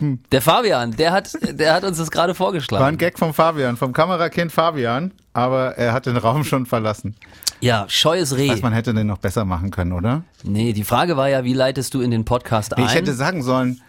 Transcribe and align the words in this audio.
Der 0.00 0.40
Fabian, 0.40 0.92
der 0.92 1.12
hat, 1.12 1.32
der 1.42 1.74
hat 1.74 1.84
uns 1.84 1.98
das 1.98 2.10
gerade 2.10 2.28
War 2.28 2.32
ein 2.32 2.36
vorgeschlagen. 2.36 2.96
Gag 2.96 3.18
vom 3.18 3.34
Fabian, 3.34 3.76
vom 3.76 3.92
Kamerakind 3.92 4.50
Fabian, 4.50 5.12
aber 5.34 5.76
er 5.76 5.92
hat 5.92 6.06
den 6.06 6.16
Raum 6.16 6.44
schon 6.44 6.64
verlassen. 6.64 7.14
Ja, 7.60 7.84
scheues 7.88 8.34
Reh. 8.34 8.48
Weiß 8.48 8.62
man 8.62 8.72
hätte 8.72 8.94
den 8.94 9.08
noch 9.08 9.18
besser 9.18 9.44
machen 9.44 9.70
können, 9.70 9.92
oder? 9.92 10.24
Nee, 10.42 10.72
die 10.72 10.84
Frage 10.84 11.18
war 11.18 11.28
ja, 11.28 11.44
wie 11.44 11.52
leitest 11.52 11.92
du 11.92 12.00
in 12.00 12.10
den 12.10 12.24
Podcast 12.24 12.78
ein? 12.78 12.86
Ich 12.86 12.94
hätte 12.94 13.12
sagen 13.12 13.42
sollen, 13.42 13.82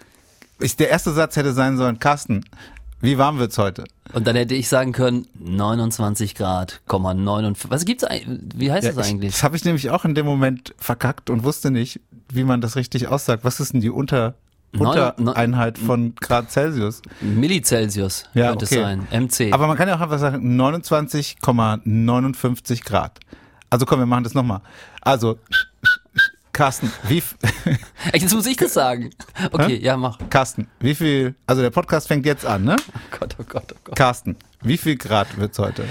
ich, 0.60 0.76
der 0.76 0.90
erste 0.90 1.14
Satz 1.14 1.38
hätte 1.38 1.54
sein 1.54 1.78
sollen, 1.78 2.00
Carsten, 2.00 2.44
wie 3.04 3.18
warm 3.18 3.38
wird's 3.38 3.58
heute? 3.58 3.84
Und 4.14 4.28
dann 4.28 4.38
hätte 4.38 4.56
ich 4.56 4.70
sagen 4.70 4.94
können, 4.94 5.28
29 5.38 6.36
Grad, 6.36 6.80
59. 6.88 7.70
Was 7.70 7.84
gibt's 7.84 8.06
eigentlich? 8.06 8.40
Wie 8.56 8.72
heißt 8.72 8.88
das 8.88 8.96
ich, 8.96 9.04
eigentlich? 9.14 9.34
das 9.34 9.44
habe 9.44 9.58
ich 9.58 9.66
nämlich 9.66 9.90
auch 9.90 10.06
in 10.06 10.16
dem 10.16 10.26
Moment 10.26 10.74
verkackt 10.78 11.30
und 11.30 11.44
wusste 11.44 11.70
nicht, 11.70 12.00
wie 12.32 12.46
man 12.46 12.62
das 12.62 12.78
richtig 12.78 13.10
aussagt. 13.10 13.44
Was 13.44 13.60
ist 13.60 13.74
denn 13.74 13.82
die 13.82 13.90
Unter, 13.90 14.36
Untereinheit 14.72 15.78
von 15.78 16.16
Grad 16.16 16.50
Celsius? 16.50 17.02
Millicelsius 17.20 18.24
Ja, 18.34 18.52
könnte 18.52 18.68
okay. 18.68 18.76
es 18.76 18.82
sein. 18.82 19.06
MC. 19.12 19.52
Aber 19.54 19.68
man 19.68 19.76
kann 19.76 19.90
ja 19.90 19.98
auch 19.98 20.02
einfach 20.02 20.20
sagen 20.20 20.58
29,59 20.60 22.86
Grad. 22.86 23.20
Also 23.70 23.86
komm, 23.86 24.00
wir 24.00 24.06
machen 24.06 24.24
das 24.24 24.34
nochmal. 24.34 24.62
Also, 25.02 25.40
Carsten, 26.54 26.92
wie, 27.08 27.24
Jetzt 28.14 28.34
muss 28.34 28.46
ich 28.46 28.58
das 28.58 28.76
sagen. 28.76 29.10
Okay, 29.52 29.78
ja, 29.78 29.98
mach. 29.98 30.20
Carsten, 30.30 30.68
wie 30.80 30.94
viel, 30.94 31.34
also 31.48 31.64
der 31.64 31.72
Podcast 31.72 32.08
fängt 32.08 32.28
jetzt 32.28 32.46
an, 32.46 32.64
ne? 32.64 32.76
Oh 32.78 33.18
Gott, 33.20 33.36
oh 33.40 33.44
Gott, 33.50 33.74
oh 33.74 33.78
Gott. 33.84 33.96
Carsten, 33.96 34.36
wie 34.62 34.78
viel 34.78 34.96
Grad 34.96 35.36
wird's 35.38 35.58
heute? 35.58 35.86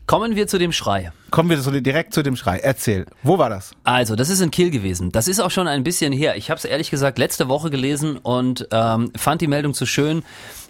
Kommen 0.07 0.35
wir 0.35 0.45
zu 0.45 0.59
dem 0.59 0.71
Schrei. 0.71 1.11
Kommen 1.31 1.49
wir 1.49 1.81
direkt 1.81 2.13
zu 2.13 2.21
dem 2.21 2.35
Schrei. 2.35 2.59
Erzähl, 2.59 3.07
wo 3.23 3.39
war 3.39 3.49
das? 3.49 3.71
Also, 3.83 4.15
das 4.15 4.29
ist 4.29 4.39
in 4.39 4.51
Kiel 4.51 4.69
gewesen. 4.69 5.11
Das 5.11 5.27
ist 5.27 5.39
auch 5.39 5.49
schon 5.49 5.67
ein 5.67 5.83
bisschen 5.83 6.13
her. 6.13 6.37
Ich 6.37 6.51
habe 6.51 6.59
es 6.59 6.65
ehrlich 6.65 6.91
gesagt 6.91 7.17
letzte 7.17 7.47
Woche 7.47 7.71
gelesen 7.71 8.17
und 8.17 8.67
ähm, 8.71 9.11
fand 9.15 9.41
die 9.41 9.47
Meldung 9.47 9.73
zu 9.73 9.87
schön, 9.87 10.23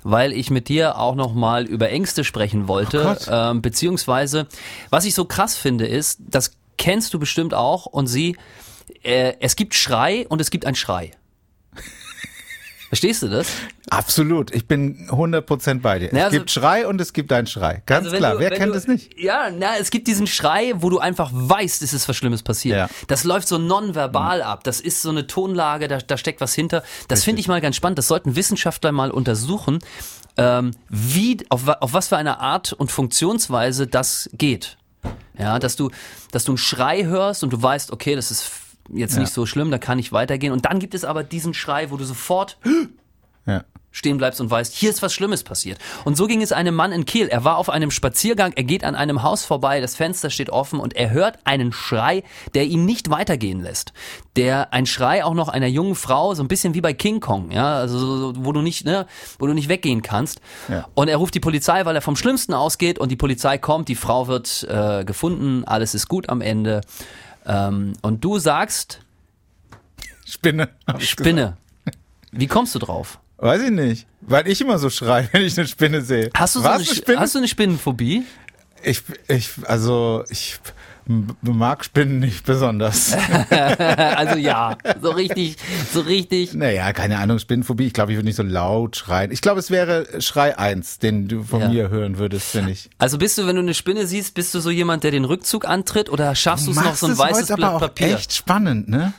weil 0.03 0.31
ich 0.31 0.51
mit 0.51 0.69
dir 0.69 0.97
auch 0.97 1.16
noch 1.16 1.34
mal 1.34 1.66
über 1.66 1.90
Ängste 1.90 2.24
sprechen 2.24 2.69
wollte. 2.69 3.18
Oh 3.28 3.31
ähm, 3.31 3.62
beziehungsweise, 3.62 4.47
was 4.90 5.03
ich 5.03 5.13
so 5.13 5.25
krass 5.25 5.57
finde, 5.57 5.85
ist, 5.85 6.22
das 6.29 6.53
kennst 6.78 7.13
du 7.13 7.19
bestimmt 7.19 7.53
auch 7.53 7.88
und 7.88 8.07
sie, 8.07 8.38
äh, 9.03 9.34
es 9.41 9.57
gibt 9.57 9.75
Schrei 9.75 10.25
und 10.29 10.40
es 10.40 10.50
gibt 10.50 10.66
ein 10.66 10.75
Schrei. 10.75 11.12
Verstehst 12.95 13.23
du 13.23 13.28
das? 13.28 13.47
Absolut, 13.89 14.56
ich 14.56 14.69
bin 14.69 15.09
100% 15.09 15.81
bei 15.81 16.00
dir. 16.00 16.09
Na, 16.13 16.19
es 16.19 16.25
also- 16.28 16.38
gibt 16.38 16.50
Schrei 16.50 16.88
und 16.88 17.01
es 17.01 17.11
gibt 17.11 17.33
einen 17.33 17.45
Schrei. 17.45 17.83
Ganz 17.85 18.06
Also 18.06 18.16
klar, 18.16 18.35
du- 18.35 18.39
wer 18.39 18.51
kennt 18.51 18.73
du, 18.73 18.78
es 18.78 18.88
nicht? 18.88 19.19
Ja, 19.19 19.50
na, 19.51 19.75
es 19.78 19.91
gibt 19.91 20.07
diesen 20.07 20.28
Schrei, 20.28 20.72
wo 20.78 20.89
du 20.89 21.00
einfach 21.00 21.29
weißt, 21.33 21.81
es 21.81 21.91
ist 21.91 22.07
was 22.07 22.16
Schlimmes 22.16 22.41
passiert. 22.41 22.78
Ja. 22.78 22.89
Das 23.07 23.25
läuft 23.25 23.50
so 23.50 23.57
nonverbal 23.57 24.41
ab. 24.41 24.63
Das 24.63 24.79
ist 24.79 25.01
so 25.01 25.09
eine 25.09 25.28
Tonlage, 25.28 25.89
da, 25.89 25.97
da 25.97 26.16
steckt 26.17 26.39
was 26.39 26.53
hinter. 26.56 26.83
Das 27.09 27.25
finde 27.25 27.41
ich 27.41 27.50
mal 27.50 27.59
ganz 27.59 27.75
spannend. 27.75 27.97
Das 27.97 28.07
sollten 28.07 28.38
Wissenschaftler 28.38 28.94
mal 28.94 29.12
untersuchen, 29.12 29.79
ähm, 30.38 30.72
wie, 30.88 31.39
auf, 31.50 31.67
auf 31.67 31.91
was 31.91 32.07
für 32.07 32.16
eine 32.16 32.39
Art 32.39 32.72
und 32.72 32.94
Funktionsweise 32.94 33.88
das 33.88 34.29
geht. 34.31 34.77
Ja, 35.38 35.59
dass 35.59 35.75
du, 35.75 35.91
dass 36.31 36.45
du 36.45 36.53
einen 36.53 36.57
Schrei 36.57 37.03
hörst 37.03 37.44
und 37.44 37.51
du 37.51 37.62
weißt, 37.62 37.91
okay, 37.91 38.16
das 38.16 38.31
ist 38.31 38.50
jetzt 38.94 39.16
Ja. 39.16 39.22
nicht 39.22 39.34
so 39.34 39.46
schlimm, 39.46 39.72
da 39.72 39.78
kann 39.78 40.00
ich 40.00 40.12
weitergehen. 40.12 40.51
Und 40.53 40.66
dann 40.66 40.79
gibt 40.79 40.94
es 40.96 41.03
aber 41.06 41.23
diesen 41.23 41.53
Schrei, 41.53 41.91
wo 41.91 41.97
du 41.97 42.03
sofort 42.03 42.57
Ja. 43.46 43.63
stehen 43.91 44.18
bleibst 44.18 44.41
und 44.41 44.51
weißt, 44.51 44.73
hier 44.73 44.90
ist 44.90 45.01
was 45.01 45.13
Schlimmes 45.13 45.44
passiert. 45.44 45.78
Und 46.03 46.18
so 46.18 46.28
ging 46.28 46.41
es 46.41 46.51
einem 46.51 46.75
Mann 46.75 46.91
in 46.91 47.06
Kiel. 47.06 47.28
Er 47.28 47.45
war 47.45 47.57
auf 47.57 47.69
einem 47.69 47.91
Spaziergang, 47.91 48.51
er 48.56 48.63
geht 48.66 48.84
an 48.84 48.94
einem 48.94 49.24
Haus 49.24 49.45
vorbei, 49.45 49.79
das 49.79 49.95
Fenster 49.95 50.29
steht 50.29 50.50
offen 50.50 50.79
und 50.81 50.95
er 50.97 51.12
hört 51.12 51.40
einen 51.45 51.72
Schrei, 51.72 52.24
der 52.56 52.66
ihn 52.66 52.84
nicht 52.84 53.09
weitergehen 53.09 53.62
lässt. 53.62 53.94
Der 54.35 54.74
ein 54.74 54.85
Schrei 54.85 55.24
auch 55.24 55.34
noch 55.34 55.47
einer 55.47 55.68
jungen 55.68 55.95
Frau, 55.95 56.34
so 56.34 56.44
ein 56.44 56.50
bisschen 56.50 56.74
wie 56.74 56.81
bei 56.81 56.91
King 56.94 57.22
Kong, 57.22 57.51
ja, 57.51 57.78
also 57.78 57.97
so, 57.97 58.18
so, 58.18 58.34
wo 58.45 58.51
du 58.51 58.62
nicht, 58.62 58.84
ne, 58.84 59.06
wo 59.40 59.47
du 59.47 59.53
nicht 59.53 59.69
weggehen 59.69 60.01
kannst. 60.01 60.41
Ja. 60.68 60.88
Und 60.94 61.07
er 61.07 61.16
ruft 61.16 61.34
die 61.34 61.40
Polizei, 61.40 61.85
weil 61.85 61.95
er 61.95 62.01
vom 62.01 62.18
Schlimmsten 62.18 62.53
ausgeht 62.53 63.00
und 63.00 63.09
die 63.13 63.16
Polizei 63.16 63.57
kommt, 63.57 63.88
die 63.88 63.95
Frau 63.95 64.28
wird 64.28 64.68
äh, 64.69 65.06
gefunden, 65.06 65.63
alles 65.66 65.95
ist 65.95 66.09
gut 66.09 66.28
am 66.28 66.41
Ende. 66.41 66.81
Ähm, 67.45 67.94
und 68.01 68.23
du 68.23 68.39
sagst, 68.39 69.01
Spinne. 70.25 70.69
Spinne. 71.00 71.57
Wie 72.31 72.47
kommst 72.47 72.75
du 72.75 72.79
drauf? 72.79 73.19
Weiß 73.38 73.61
ich 73.61 73.72
nicht, 73.72 74.07
weil 74.22 74.47
ich 74.47 74.61
immer 74.61 74.79
so 74.79 74.89
schreie, 74.89 75.29
wenn 75.33 75.44
ich 75.44 75.57
eine 75.57 75.67
Spinne 75.67 76.01
sehe. 76.01 76.29
Hast 76.35 76.56
du, 76.56 76.61
so 76.61 76.67
eine, 76.67 76.83
eine 76.83 77.19
hast 77.19 77.35
du 77.35 77.39
eine 77.39 77.47
Spinnenphobie? 77.47 78.23
ich, 78.85 79.01
ich, 79.28 79.50
also, 79.63 80.23
ich 80.29 80.57
mag 81.41 81.85
Spinnen 81.85 82.19
nicht 82.19 82.45
besonders. 82.45 83.13
also 83.49 84.38
ja, 84.38 84.77
so 85.01 85.11
richtig, 85.11 85.57
so 85.93 86.01
richtig. 86.01 86.53
naja, 86.53 86.91
keine 86.94 87.19
Ahnung, 87.19 87.39
Spinnenphobie. 87.39 87.85
Ich 87.88 87.94
glaube, 87.94 88.12
ich 88.12 88.18
würde 88.18 88.25
nicht 88.25 88.35
so 88.38 88.44
laut 88.44 88.95
schreien. 88.97 89.31
Ich 89.31 89.41
glaube, 89.41 89.59
es 89.59 89.69
wäre 89.71 90.07
Schrei 90.21 90.57
1, 90.57 91.00
den 91.00 91.27
du 91.27 91.44
von 91.44 91.62
Ja. 91.62 91.69
mir 91.69 91.89
hören 91.89 92.18
würdest, 92.18 92.56
wenn 92.56 92.68
ich. 92.68 92.89
Also 92.97 93.18
bist 93.18 93.38
du, 93.38 93.45
wenn 93.47 93.56
du 93.56 93.62
eine 93.62 93.74
Spinne 93.74 94.07
siehst, 94.07 94.33
bist 94.33 94.53
du 94.56 94.59
so 94.59 94.69
jemand, 94.71 95.03
der 95.03 95.12
den 95.12 95.25
Rückzug 95.25 95.65
antritt 95.68 96.09
oder 96.09 96.33
schaffst 96.35 96.68
du 96.68 96.71
es 96.71 96.77
noch 96.77 96.95
so 96.95 97.06
ein 97.07 97.13
es 97.13 97.18
weißes 97.19 97.47
Blatt 97.47 97.59
aber 97.63 97.75
auch 97.75 97.80
Papier? 97.81 98.15
echt 98.15 98.33
spannend, 98.33 98.89
ne? 98.89 99.13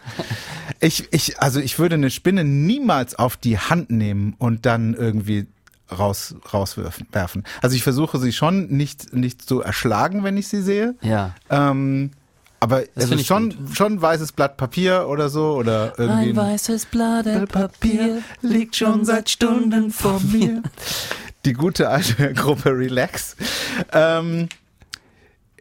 Ich, 0.80 1.08
ich, 1.12 1.40
also 1.40 1.60
ich 1.60 1.78
würde 1.78 1.94
eine 1.94 2.10
Spinne 2.10 2.44
niemals 2.44 3.14
auf 3.14 3.36
die 3.36 3.58
Hand 3.58 3.90
nehmen 3.90 4.34
und 4.38 4.66
dann 4.66 4.94
irgendwie 4.94 5.46
raus, 5.90 6.34
rauswerfen, 6.52 7.06
werfen. 7.12 7.44
Also 7.62 7.76
ich 7.76 7.82
versuche 7.82 8.18
sie 8.18 8.32
schon 8.32 8.68
nicht, 8.68 9.14
nicht 9.14 9.42
zu 9.42 9.60
erschlagen, 9.60 10.24
wenn 10.24 10.36
ich 10.36 10.48
sie 10.48 10.62
sehe. 10.62 10.94
Ja. 11.02 11.34
Ähm, 11.50 12.10
aber 12.58 12.84
also 12.94 13.08
finde 13.08 13.20
ich 13.20 13.26
schon, 13.26 13.54
schon 13.74 13.94
ein 13.94 14.02
weißes 14.02 14.32
Blatt 14.32 14.56
Papier 14.56 15.06
oder 15.08 15.28
so 15.28 15.54
oder 15.54 15.92
irgendwie. 15.98 16.30
Ein 16.30 16.36
weißes 16.36 16.86
Blatt 16.86 17.48
Papier 17.50 18.22
liegt 18.40 18.76
schon 18.76 19.04
seit 19.04 19.28
Stunden 19.28 19.90
vor 19.90 20.20
mir. 20.20 20.62
Die 21.44 21.52
gute 21.52 21.88
alte 21.88 22.32
Gruppe 22.34 22.70
Relax. 22.70 23.36
Ähm, 23.92 24.48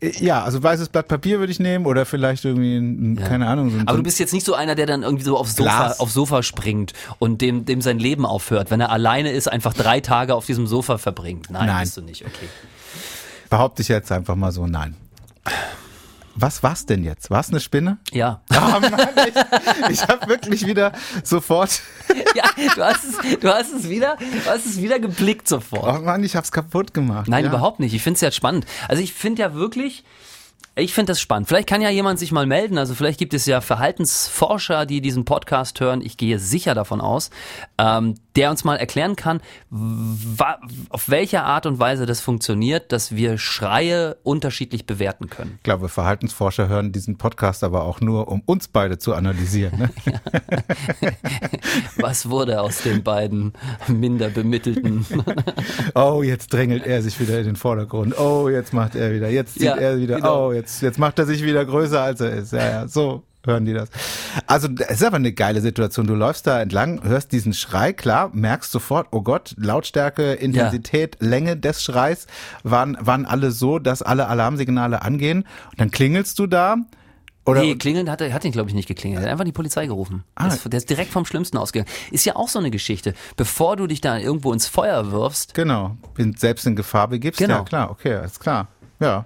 Ja, 0.02 0.44
also 0.44 0.62
weißes 0.62 0.90
Blatt 0.90 1.08
Papier 1.08 1.40
würde 1.40 1.52
ich 1.52 1.60
nehmen 1.60 1.86
oder 1.86 2.06
vielleicht 2.06 2.44
irgendwie, 2.44 2.76
ein, 2.78 3.18
Ja. 3.18 3.28
keine 3.28 3.48
Ahnung, 3.48 3.70
so 3.70 3.78
ein 3.78 3.88
Aber 3.88 3.98
du 3.98 4.04
bist 4.04 4.20
jetzt 4.20 4.34
nicht 4.34 4.46
so 4.46 4.54
einer, 4.54 4.76
der 4.76 4.86
dann 4.86 5.04
irgendwie 5.04 5.24
so 5.24 5.38
aufs 5.38 5.56
Sofa, 5.56 5.96
aufs 6.00 6.14
Sofa 6.14 6.44
springt 6.44 6.92
und 7.18 7.40
dem, 7.42 7.64
dem 7.66 7.82
sein 7.82 7.98
Leben 7.98 8.26
aufhört, 8.26 8.72
wenn 8.72 8.82
er 8.82 8.92
alleine 8.92 9.32
ist, 9.32 9.48
einfach 9.50 9.74
drei 9.74 10.02
Tage 10.02 10.36
auf 10.36 10.46
diesem 10.46 10.68
Sofa 10.68 10.98
verbringt. 10.98 11.50
Nein, 11.50 11.68
Nein. 11.68 11.84
bist 11.84 11.96
du 11.96 12.02
nicht, 12.02 12.24
okay. 12.26 12.50
behaupte 13.50 13.82
ich 13.84 13.88
jetzt 13.88 14.12
einfach 14.12 14.36
mal 14.36 14.52
so, 14.52 14.68
nein. 14.68 14.96
Was 16.38 16.64
war's 16.64 16.86
denn 16.86 17.04
jetzt? 17.04 17.30
War's 17.32 17.50
eine 17.50 17.62
Spinne? 17.62 17.98
Ja. 18.12 18.42
Oh 18.52 18.80
Mann, 18.80 18.94
ich, 19.90 19.92
ich 19.92 20.08
habe 20.08 20.28
wirklich 20.28 20.66
wieder 20.68 20.92
sofort, 21.24 21.82
ja, 22.36 22.44
du 22.76 22.84
hast 22.84 23.06
es, 23.06 23.40
du 23.40 23.48
hast 23.48 23.72
es 23.72 23.90
wieder, 23.90 24.18
du 24.20 24.50
hast 24.50 24.66
es 24.66 24.82
wieder 24.82 25.00
geblickt 25.00 25.48
sofort. 25.48 25.98
oh 25.98 26.02
Mann, 26.04 26.24
ich 26.26 26.36
hab's 26.36 26.52
kaputt 26.52 26.94
gemacht. 26.94 27.30
Nein, 27.30 27.46
ja. 27.46 27.50
überhaupt 27.50 27.80
nicht. 27.80 27.94
Ich 27.94 28.04
finde 28.04 28.16
es 28.16 28.22
ja 28.22 28.32
spannend. 28.32 28.66
Also 28.90 29.02
ich 29.02 29.14
finde 29.14 29.44
ja 29.44 29.54
wirklich, 29.54 30.04
ich 30.76 30.94
finde 30.94 31.12
das 31.12 31.22
spannend. 31.22 31.48
Vielleicht 31.48 31.70
kann 31.70 31.82
ja 31.82 31.90
jemand 31.90 32.20
sich 32.20 32.32
mal 32.32 32.46
melden. 32.46 32.78
Also 32.78 32.96
vielleicht 32.96 33.18
gibt 33.20 33.34
es 33.34 33.46
ja 33.46 33.62
Verhaltensforscher, 33.62 34.86
die 34.86 35.00
diesen 35.00 35.24
Podcast 35.24 35.80
hören. 35.80 36.02
Ich 36.02 36.18
gehe 36.18 36.38
sicher 36.40 36.74
davon 36.76 37.00
aus, 37.00 37.30
ähm, 37.78 38.16
der 38.36 38.52
uns 38.52 38.66
mal 38.66 38.76
erklären 38.76 39.16
kann, 39.16 39.40
auf 40.90 41.08
welche 41.10 41.44
Art 41.44 41.66
und 41.66 41.80
Weise 41.80 42.06
das 42.06 42.20
funktioniert, 42.20 42.92
dass 42.92 43.16
wir 43.16 43.38
Schreie 43.38 44.18
unterschiedlich 44.24 44.86
bewerten 44.86 45.30
können. 45.30 45.54
Ich 45.58 45.64
glaube, 45.64 45.88
Verhaltensforscher 45.88 46.68
hören 46.68 46.92
diesen 46.92 47.18
Podcast 47.18 47.64
aber 47.64 47.84
auch 47.84 48.02
nur, 48.02 48.28
um 48.28 48.42
uns 48.46 48.68
beide 48.68 48.98
zu 48.98 49.14
analysieren. 49.14 49.80
Ne? 49.80 49.90
Was 51.98 52.30
wurde 52.30 52.62
aus 52.62 52.82
den 52.82 53.04
beiden 53.04 53.54
minder 53.88 54.30
bemittelten? 54.30 55.06
Oh, 55.94 56.22
jetzt 56.24 56.52
drängelt 56.52 56.86
er 56.86 57.02
sich 57.02 57.20
wieder 57.20 57.40
in 57.40 57.46
den 57.46 57.56
Vordergrund. 57.56 58.18
Oh, 58.20 58.50
jetzt 58.50 58.74
macht 58.74 58.96
er 58.96 59.14
wieder. 59.14 59.30
Jetzt 59.30 59.54
zieht 59.54 59.64
Ja, 59.64 59.76
er 59.76 59.98
wieder. 59.98 60.16
genau. 60.18 60.48
Oh, 60.48 60.52
jetzt, 60.56 60.82
jetzt 60.82 61.00
macht 61.00 61.20
er 61.20 61.26
sich 61.26 61.44
wieder 61.44 61.64
größer, 61.66 62.02
als 62.02 62.22
er 62.22 62.32
ist. 62.32 62.54
Ja, 62.54 62.70
ja, 62.70 62.88
so 62.88 63.24
hören 63.46 63.66
die 63.66 63.74
das. 63.74 63.90
Also, 64.48 64.68
es 64.88 64.98
ist 64.98 65.04
aber 65.04 65.18
eine 65.18 65.34
geile 65.34 65.62
Situation. 65.62 66.08
Du 66.08 66.16
läufst 66.16 66.48
da 66.48 66.62
entlang, 66.62 67.04
hörst 67.04 67.32
diesen 67.32 67.54
Schrei, 67.54 67.94
klar, 67.94 68.30
merkst 68.34 68.72
sofort, 68.72 69.08
oh 69.12 69.22
Gott, 69.22 69.56
Lautstärke, 69.58 70.34
Intensität, 70.34 71.18
Länge 71.20 71.58
des 71.58 71.84
Schreis 71.84 72.28
waren, 72.64 72.98
waren 73.00 73.26
alle 73.26 73.52
so, 73.52 73.80
dass 73.80 74.02
alle 74.02 74.28
Alarmsignale 74.28 75.02
angehen. 75.02 75.46
Und 75.72 75.80
dann 75.80 75.92
klingelst 75.92 76.40
du 76.40 76.48
da. 76.48 76.78
Oder 77.48 77.62
nee, 77.62 77.76
klingeln 77.76 78.10
hat 78.10 78.22
er, 78.22 78.34
hat 78.34 78.44
ihn 78.44 78.52
glaube 78.52 78.70
ich 78.70 78.76
nicht 78.76 78.88
geklingelt. 78.88 79.22
Er 79.22 79.26
hat 79.26 79.32
einfach 79.32 79.46
die 79.46 79.52
Polizei 79.52 79.86
gerufen. 79.86 80.24
Ah. 80.34 80.46
Der, 80.46 80.56
ist, 80.56 80.66
der 80.66 80.78
ist 80.78 80.90
direkt 80.90 81.12
vom 81.12 81.26
Schlimmsten 81.26 81.58
ausgegangen. 81.58 81.92
Ist 82.10 82.26
ja 82.26 82.36
auch 82.36 82.50
so 82.50 82.58
eine 82.58 82.72
Geschichte. 82.72 83.14
Bevor 83.38 83.76
du 83.76 83.86
dich 83.86 84.02
da 84.02 84.18
irgendwo 84.18 84.52
ins 84.52 84.66
Feuer 84.66 85.12
wirfst, 85.12 85.54
Genau, 85.54 85.96
bin 86.16 86.36
selbst 86.36 86.66
in 86.66 86.76
Gefahr 86.76 87.08
begibst. 87.08 87.40
Genau. 87.40 87.58
Ja, 87.58 87.64
klar, 87.64 87.92
okay, 87.92 88.26
ist 88.26 88.40
klar. 88.40 88.68
Ja, 89.00 89.26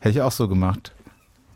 hätte 0.00 0.18
ich 0.18 0.22
auch 0.22 0.32
so 0.32 0.48
gemacht. 0.48 0.92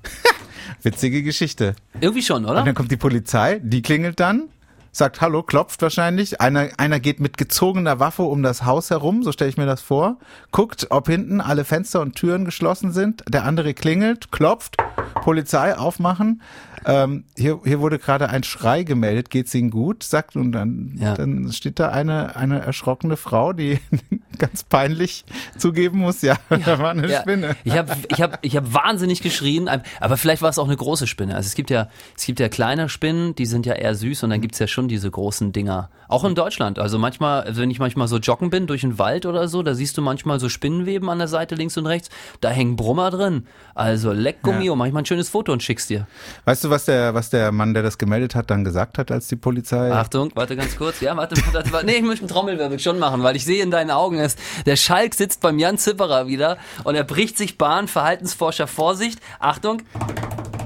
Witzige 0.83 1.23
Geschichte. 1.23 1.75
irgendwie 2.01 2.23
schon, 2.23 2.45
oder? 2.45 2.61
Und 2.61 2.67
dann 2.67 2.75
kommt 2.75 2.91
die 2.91 2.97
Polizei, 2.97 3.61
die 3.63 3.83
klingelt 3.83 4.19
dann, 4.21 4.49
sagt 4.91 5.21
Hallo, 5.21 5.43
klopft 5.43 5.81
wahrscheinlich. 5.83 6.41
Einer, 6.41 6.71
einer 6.77 7.01
geht 7.01 7.21
mit 7.21 7.39
gezogener 7.39 8.01
Waffe 8.01 8.23
um 8.23 8.43
das 8.43 8.65
Haus 8.65 8.91
herum, 8.91 9.23
so 9.23 9.33
stelle 9.33 9.51
ich 9.51 9.57
mir 9.57 9.67
das 9.67 9.81
vor. 9.81 10.19
Guckt, 10.51 10.89
ob 10.91 11.09
hinten 11.09 11.41
alle 11.41 11.65
Fenster 11.65 12.01
und 12.01 12.15
Türen 12.15 12.45
geschlossen 12.45 12.93
sind. 12.93 13.23
Der 13.29 13.45
andere 13.45 13.75
klingelt, 13.75 14.33
klopft, 14.33 14.77
Polizei 15.23 15.77
aufmachen. 15.77 16.43
Ähm, 16.85 17.25
hier, 17.37 17.61
hier 17.65 17.81
wurde 17.81 17.99
gerade 17.99 18.29
ein 18.29 18.43
Schrei 18.43 18.83
gemeldet, 18.83 19.31
geht's 19.31 19.55
Ihnen 19.55 19.71
gut? 19.71 20.03
Sagt 20.03 20.37
und 20.37 20.53
dann, 20.53 20.97
Ja. 21.01 21.15
dann 21.15 21.51
steht 21.53 21.79
da 21.79 21.91
eine, 21.91 22.37
eine 22.37 22.61
erschrockene 22.61 23.17
Frau, 23.17 23.53
die 23.53 23.79
ganz 24.39 24.63
peinlich 24.65 25.25
zugeben 25.59 25.99
muss, 25.99 26.23
ja, 26.23 26.37
da 26.49 26.79
war 26.79 26.91
eine 26.91 27.09
Ja, 27.09 27.21
Spinne. 27.21 27.57
Ich 27.65 27.77
habe 27.77 27.93
ich 28.09 28.21
hab, 28.21 28.39
ich 28.45 28.57
hab 28.57 28.73
wahnsinnig 28.75 29.23
geschrien, 29.23 29.69
aber 30.01 30.17
vielleicht 30.17 30.43
war 30.43 30.51
es 30.51 30.59
auch 30.59 30.67
eine 30.67 30.77
große 30.77 31.07
Spinne. 31.07 31.35
Also 31.37 31.47
es 31.47 31.55
gibt 31.55 31.71
ja 31.71 31.89
es 32.17 32.25
gibt 32.27 32.41
ja 32.41 32.49
kleine 32.49 32.89
Spinnen, 32.89 33.35
die 33.35 33.47
sind 33.47 33.67
ja 33.67 33.75
eher 33.75 33.95
süß 33.95 34.23
und 34.25 34.31
dann 34.31 34.41
gibt's 34.41 34.59
ja 34.59 34.67
schon 34.67 34.89
diese 34.89 35.11
großen 35.11 35.53
Dinger. 35.53 35.91
Auch 36.09 36.25
in 36.25 36.35
Deutschland. 36.35 36.79
Also 36.79 36.99
manchmal, 36.99 37.57
wenn 37.57 37.71
ich 37.71 37.79
manchmal 37.79 38.07
so 38.09 38.19
joggen 38.19 38.51
bin 38.51 38.67
durch 38.67 38.83
den 38.83 38.99
Wald 38.99 39.25
oder 39.25 39.49
so, 39.49 39.63
da 39.63 39.75
siehst 39.75 39.97
du 39.97 40.03
manchmal 40.03 40.41
so 40.41 40.49
Spinnenweben 40.51 41.09
an 41.09 41.19
der 41.19 41.29
Seite 41.29 41.55
links 41.55 41.79
und 41.79 41.87
rechts. 41.87 42.11
Da 42.43 42.51
hängen 42.51 42.77
Brummer 42.77 43.11
drin. 43.11 43.47
Also 43.75 44.13
leck 44.13 44.43
Gummi 44.43 44.67
Ja. 44.67 44.73
und 44.73 44.79
mach 44.79 44.87
ich 44.87 44.93
mal 44.93 44.99
ein 45.01 45.07
schönes 45.07 45.31
Foto 45.31 45.53
und 45.53 45.63
schick's 45.63 45.87
dir. 45.87 46.07
Weißt 46.45 46.65
du, 46.65 46.71
was 46.73 46.87
der, 46.87 47.15
was 47.15 47.31
der 47.31 47.53
Mann, 47.53 47.75
der 47.75 47.83
das 47.83 47.99
gemeldet 47.99 48.35
hat, 48.35 48.51
dann 48.51 48.65
gesagt 48.65 48.99
hat, 48.99 49.13
als 49.13 49.29
die 49.29 49.37
Polizei 49.37 49.93
Achtung, 49.93 50.33
warte 50.35 50.57
ganz 50.57 50.77
kurz. 50.77 51.01
Ja, 51.01 51.17
warte, 51.17 51.37
warte, 51.53 51.71
warte. 51.71 51.87
Nee, 51.87 51.97
ich 51.97 52.03
möchte 52.03 52.23
einen 52.23 52.31
Trommelwirbel 52.31 52.79
schon 52.81 52.99
machen, 52.99 53.23
weil 53.23 53.37
ich 53.37 53.45
sehe 53.45 53.63
in 53.63 53.71
deinen 53.71 53.91
Augen, 53.91 54.19
dass 54.19 54.37
der 54.67 54.77
Schalk 54.77 55.15
sitzt 55.15 55.41
beim 55.43 55.59
Jan 55.59 55.79
Zipperer 55.79 56.27
wieder 56.27 56.57
und 56.85 56.95
er 56.95 57.05
bricht 57.05 57.37
sich 57.39 57.59
Bahn. 57.59 57.87
Verhaltensforscher, 57.87 58.67
Vorsicht. 58.67 59.21
Achtung. 59.39 59.83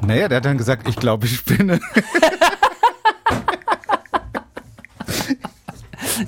Naja, 0.07 0.29
der 0.29 0.37
hat 0.37 0.45
dann 0.45 0.59
gesagt, 0.59 0.89
ich 0.89 0.97
glaube, 0.97 1.27
ich 1.27 1.37
spinne. 1.37 1.81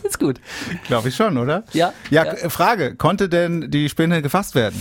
Ist 0.02 0.18
gut. 0.18 0.40
glaube 0.86 1.08
ich 1.08 1.16
schon, 1.16 1.38
oder? 1.38 1.64
Ja, 1.72 1.92
Ja, 2.10 2.24
ja. 2.24 2.50
Frage, 2.50 2.96
konnte 2.96 3.28
denn 3.28 3.70
die 3.70 3.88
Spinne 3.88 4.20
gefasst 4.22 4.54
werden? 4.54 4.76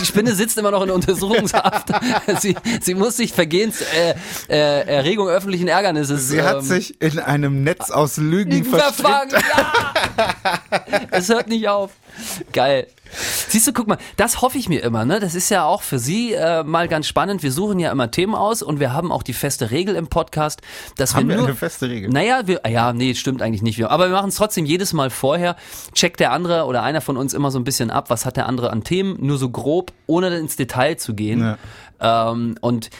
Die 0.00 0.06
Spinne 0.06 0.34
sitzt 0.34 0.58
immer 0.58 0.70
noch 0.70 0.82
in 0.82 0.90
Untersuchungshaft. 0.90 1.88
sie, 2.40 2.56
sie 2.80 2.94
muss 2.94 3.16
sich 3.16 3.32
Vergehens 3.32 3.80
äh, 3.80 4.14
äh, 4.48 4.86
Erregung 4.86 5.28
öffentlichen 5.28 5.68
Ärgernisses. 5.68 6.28
Sie 6.28 6.42
hat 6.42 6.56
ähm, 6.56 6.62
sich 6.62 7.00
in 7.00 7.18
einem 7.18 7.62
Netz 7.62 7.90
aus 7.90 8.16
Lügen 8.16 8.64
verfangen. 8.64 9.30
Ja! 9.30 9.94
Es 11.10 11.28
hört 11.28 11.48
nicht 11.48 11.68
auf. 11.68 11.92
Geil. 12.52 12.86
Siehst 13.48 13.66
du, 13.66 13.72
guck 13.72 13.86
mal, 13.86 13.98
das 14.16 14.42
hoffe 14.42 14.58
ich 14.58 14.68
mir 14.68 14.82
immer, 14.82 15.04
ne? 15.04 15.18
Das 15.18 15.34
ist 15.34 15.48
ja 15.48 15.64
auch 15.64 15.82
für 15.82 15.98
Sie 15.98 16.34
äh, 16.34 16.62
mal 16.62 16.88
ganz 16.88 17.06
spannend. 17.06 17.42
Wir 17.42 17.52
suchen 17.52 17.78
ja 17.78 17.90
immer 17.90 18.10
Themen 18.10 18.34
aus 18.34 18.62
und 18.62 18.80
wir 18.80 18.92
haben 18.92 19.10
auch 19.12 19.22
die 19.22 19.32
feste 19.32 19.70
Regel 19.70 19.94
im 19.94 20.08
Podcast, 20.08 20.60
dass 20.96 21.14
Haben 21.14 21.28
wir 21.28 21.36
wir 21.36 21.38
nur 21.38 21.46
eine 21.46 21.56
feste 21.56 21.88
Regel? 21.88 22.10
Naja, 22.10 22.42
wir, 22.46 22.60
ja, 22.68 22.92
nee, 22.92 23.14
stimmt 23.14 23.40
eigentlich 23.40 23.62
nicht. 23.62 23.82
Aber 23.84 24.08
wir 24.08 24.14
machen 24.14 24.28
es 24.28 24.34
trotzdem 24.36 24.66
jedes 24.66 24.92
Mal 24.92 25.10
vorher. 25.10 25.56
Checkt 25.94 26.20
der 26.20 26.32
andere 26.32 26.64
oder 26.64 26.82
einer 26.82 27.00
von 27.00 27.16
uns 27.16 27.32
immer 27.32 27.50
so 27.50 27.58
ein 27.58 27.64
bisschen 27.64 27.90
ab, 27.90 28.10
was 28.10 28.26
hat 28.26 28.36
der 28.36 28.46
andere 28.46 28.70
an 28.70 28.84
Themen, 28.84 29.16
nur 29.20 29.38
so 29.38 29.48
grob, 29.48 29.92
ohne 30.06 30.36
ins 30.36 30.56
Detail 30.56 30.96
zu 30.96 31.14
gehen. 31.14 31.56
Ähm, 32.00 32.56
und 32.60 32.90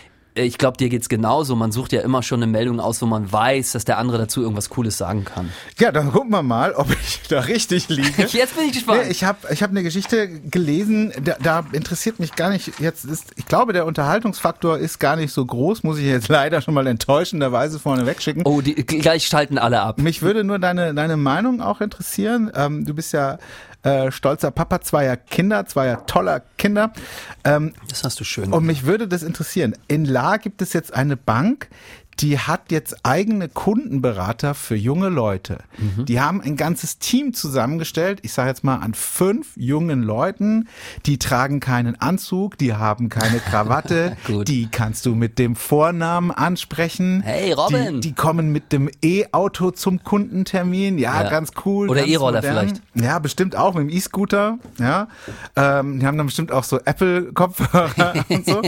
ich 0.44 0.58
glaube, 0.58 0.76
dir 0.76 0.88
geht's 0.88 1.08
genauso. 1.08 1.56
Man 1.56 1.72
sucht 1.72 1.92
ja 1.92 2.00
immer 2.00 2.22
schon 2.22 2.42
eine 2.42 2.50
Meldung 2.50 2.80
aus, 2.80 3.02
wo 3.02 3.06
man 3.06 3.30
weiß, 3.30 3.72
dass 3.72 3.84
der 3.84 3.98
andere 3.98 4.18
dazu 4.18 4.42
irgendwas 4.42 4.70
Cooles 4.70 4.98
sagen 4.98 5.24
kann. 5.24 5.50
Ja, 5.78 5.92
dann 5.92 6.12
gucken 6.12 6.30
wir 6.30 6.42
mal, 6.42 6.72
ob 6.72 6.90
ich 6.90 7.20
da 7.28 7.40
richtig 7.40 7.88
liege. 7.88 8.22
Jetzt 8.30 8.56
bin 8.56 8.66
ich 8.66 8.72
gespannt. 8.72 9.02
Nee, 9.04 9.10
ich 9.10 9.24
habe 9.24 9.38
ich 9.50 9.62
hab 9.62 9.70
eine 9.70 9.82
Geschichte 9.82 10.28
gelesen, 10.28 11.12
da, 11.22 11.36
da 11.42 11.64
interessiert 11.72 12.20
mich 12.20 12.34
gar 12.34 12.50
nicht, 12.50 12.80
jetzt 12.80 13.04
ist, 13.04 13.32
ich 13.36 13.46
glaube, 13.46 13.72
der 13.72 13.86
Unterhaltungsfaktor 13.86 14.78
ist 14.78 14.98
gar 14.98 15.16
nicht 15.16 15.32
so 15.32 15.44
groß, 15.44 15.82
muss 15.82 15.98
ich 15.98 16.04
jetzt 16.04 16.28
leider 16.28 16.60
schon 16.60 16.74
mal 16.74 16.86
enttäuschenderweise 16.86 17.78
vorne 17.78 18.06
wegschicken. 18.06 18.42
oh, 18.44 18.60
die, 18.60 18.74
gleich 18.74 19.26
schalten 19.26 19.58
alle 19.58 19.80
ab. 19.80 19.98
Mich 19.98 20.22
würde 20.22 20.44
nur 20.44 20.58
deine, 20.58 20.94
deine 20.94 21.16
Meinung 21.16 21.60
auch 21.60 21.80
interessieren. 21.80 22.50
Ähm, 22.54 22.84
du 22.84 22.94
bist 22.94 23.12
ja 23.12 23.38
äh, 23.82 24.10
stolzer 24.10 24.50
Papa 24.50 24.80
zweier 24.80 25.16
Kinder, 25.16 25.66
zweier 25.66 26.04
toller 26.06 26.40
Kinder. 26.58 26.92
Ähm, 27.44 27.74
Das 27.88 28.04
hast 28.04 28.18
du 28.20 28.24
schön. 28.24 28.52
und 28.52 28.64
mich 28.64 28.84
würde 28.84 29.08
das 29.08 29.22
interessieren. 29.22 29.74
In 29.88 30.04
La 30.04 30.36
gibt 30.36 30.62
es 30.62 30.72
jetzt 30.72 30.92
eine 30.94 31.16
Bank, 31.16 31.68
die 32.20 32.38
hat 32.38 32.72
jetzt 32.72 32.96
eigene 33.04 33.48
Kundenberater 33.48 34.54
für 34.54 34.74
junge 34.74 35.08
Leute. 35.08 35.58
Mhm. 35.78 36.04
Die 36.06 36.20
haben 36.20 36.40
ein 36.40 36.56
ganzes 36.56 36.98
Team 36.98 37.32
zusammengestellt, 37.34 38.20
ich 38.22 38.32
sage 38.32 38.48
jetzt 38.48 38.64
mal 38.64 38.76
an 38.76 38.94
fünf 38.94 39.48
jungen 39.56 40.02
Leuten, 40.02 40.68
die 41.06 41.18
tragen 41.18 41.60
keinen 41.60 42.00
Anzug, 42.00 42.58
die 42.58 42.74
haben 42.74 43.08
keine 43.08 43.38
Krawatte, 43.38 44.16
die 44.46 44.68
kannst 44.70 45.06
du 45.06 45.14
mit 45.14 45.38
dem 45.38 45.54
Vornamen 45.54 46.30
ansprechen. 46.30 47.22
Hey, 47.22 47.52
Robin. 47.52 48.00
Die, 48.00 48.08
die 48.08 48.14
kommen 48.14 48.50
mit 48.50 48.72
dem 48.72 48.90
E-Auto 49.02 49.70
zum 49.70 50.02
Kundentermin, 50.02 50.98
ja, 50.98 51.22
Ja. 51.22 51.30
ganz 51.30 51.52
cool. 51.64 51.88
Oder 51.88 52.04
E-Roller 52.06 52.42
vielleicht. 52.42 52.82
Ja, 52.94 53.18
bestimmt 53.18 53.54
auch 53.54 53.74
mit 53.74 53.88
dem 53.88 53.96
E-Scooter, 53.96 54.58
ja. 54.78 55.08
Ähm, 55.54 56.00
die 56.00 56.06
haben 56.06 56.18
dann 56.18 56.26
bestimmt 56.26 56.50
auch 56.52 56.64
so 56.64 56.80
Apple-Kopfhörer 56.84 58.24
und 58.28 58.46
so. 58.46 58.62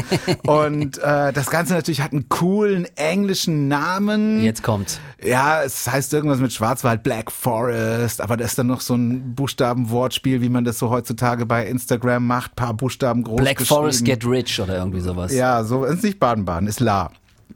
Und 0.50 0.98
äh, 0.98 1.32
das 1.32 1.50
Ganze 1.50 1.74
natürlich 1.74 2.00
hat 2.00 2.12
einen 2.12 2.28
coolen 2.28 2.86
englischen 2.96 3.39
Namen. 3.48 4.42
Jetzt 4.42 4.62
kommt's. 4.62 5.00
Ja, 5.22 5.62
es 5.62 5.86
heißt 5.90 6.12
irgendwas 6.14 6.38
mit 6.40 6.52
Schwarzwald, 6.52 7.02
Black 7.02 7.30
Forest, 7.30 8.20
aber 8.20 8.36
da 8.36 8.44
ist 8.44 8.58
dann 8.58 8.66
noch 8.68 8.80
so 8.80 8.94
ein 8.94 9.34
Buchstabenwortspiel, 9.34 10.40
wie 10.40 10.48
man 10.48 10.64
das 10.64 10.78
so 10.78 10.90
heutzutage 10.90 11.46
bei 11.46 11.66
Instagram 11.66 12.26
macht, 12.26 12.56
paar 12.56 12.74
Buchstaben 12.74 13.22
groß 13.22 13.36
Black. 13.40 13.60
Forest 13.62 14.04
Get 14.04 14.24
Rich 14.24 14.60
oder 14.60 14.76
irgendwie 14.78 15.00
sowas. 15.00 15.32
Ja, 15.34 15.64
so 15.64 15.84
ist 15.84 16.02
nicht 16.02 16.18
Baden-Baden, 16.20 16.68
ist 16.68 16.80
La. 16.80 17.10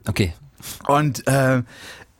Okay. 0.07 0.33
Und 0.87 1.27
äh, 1.27 1.63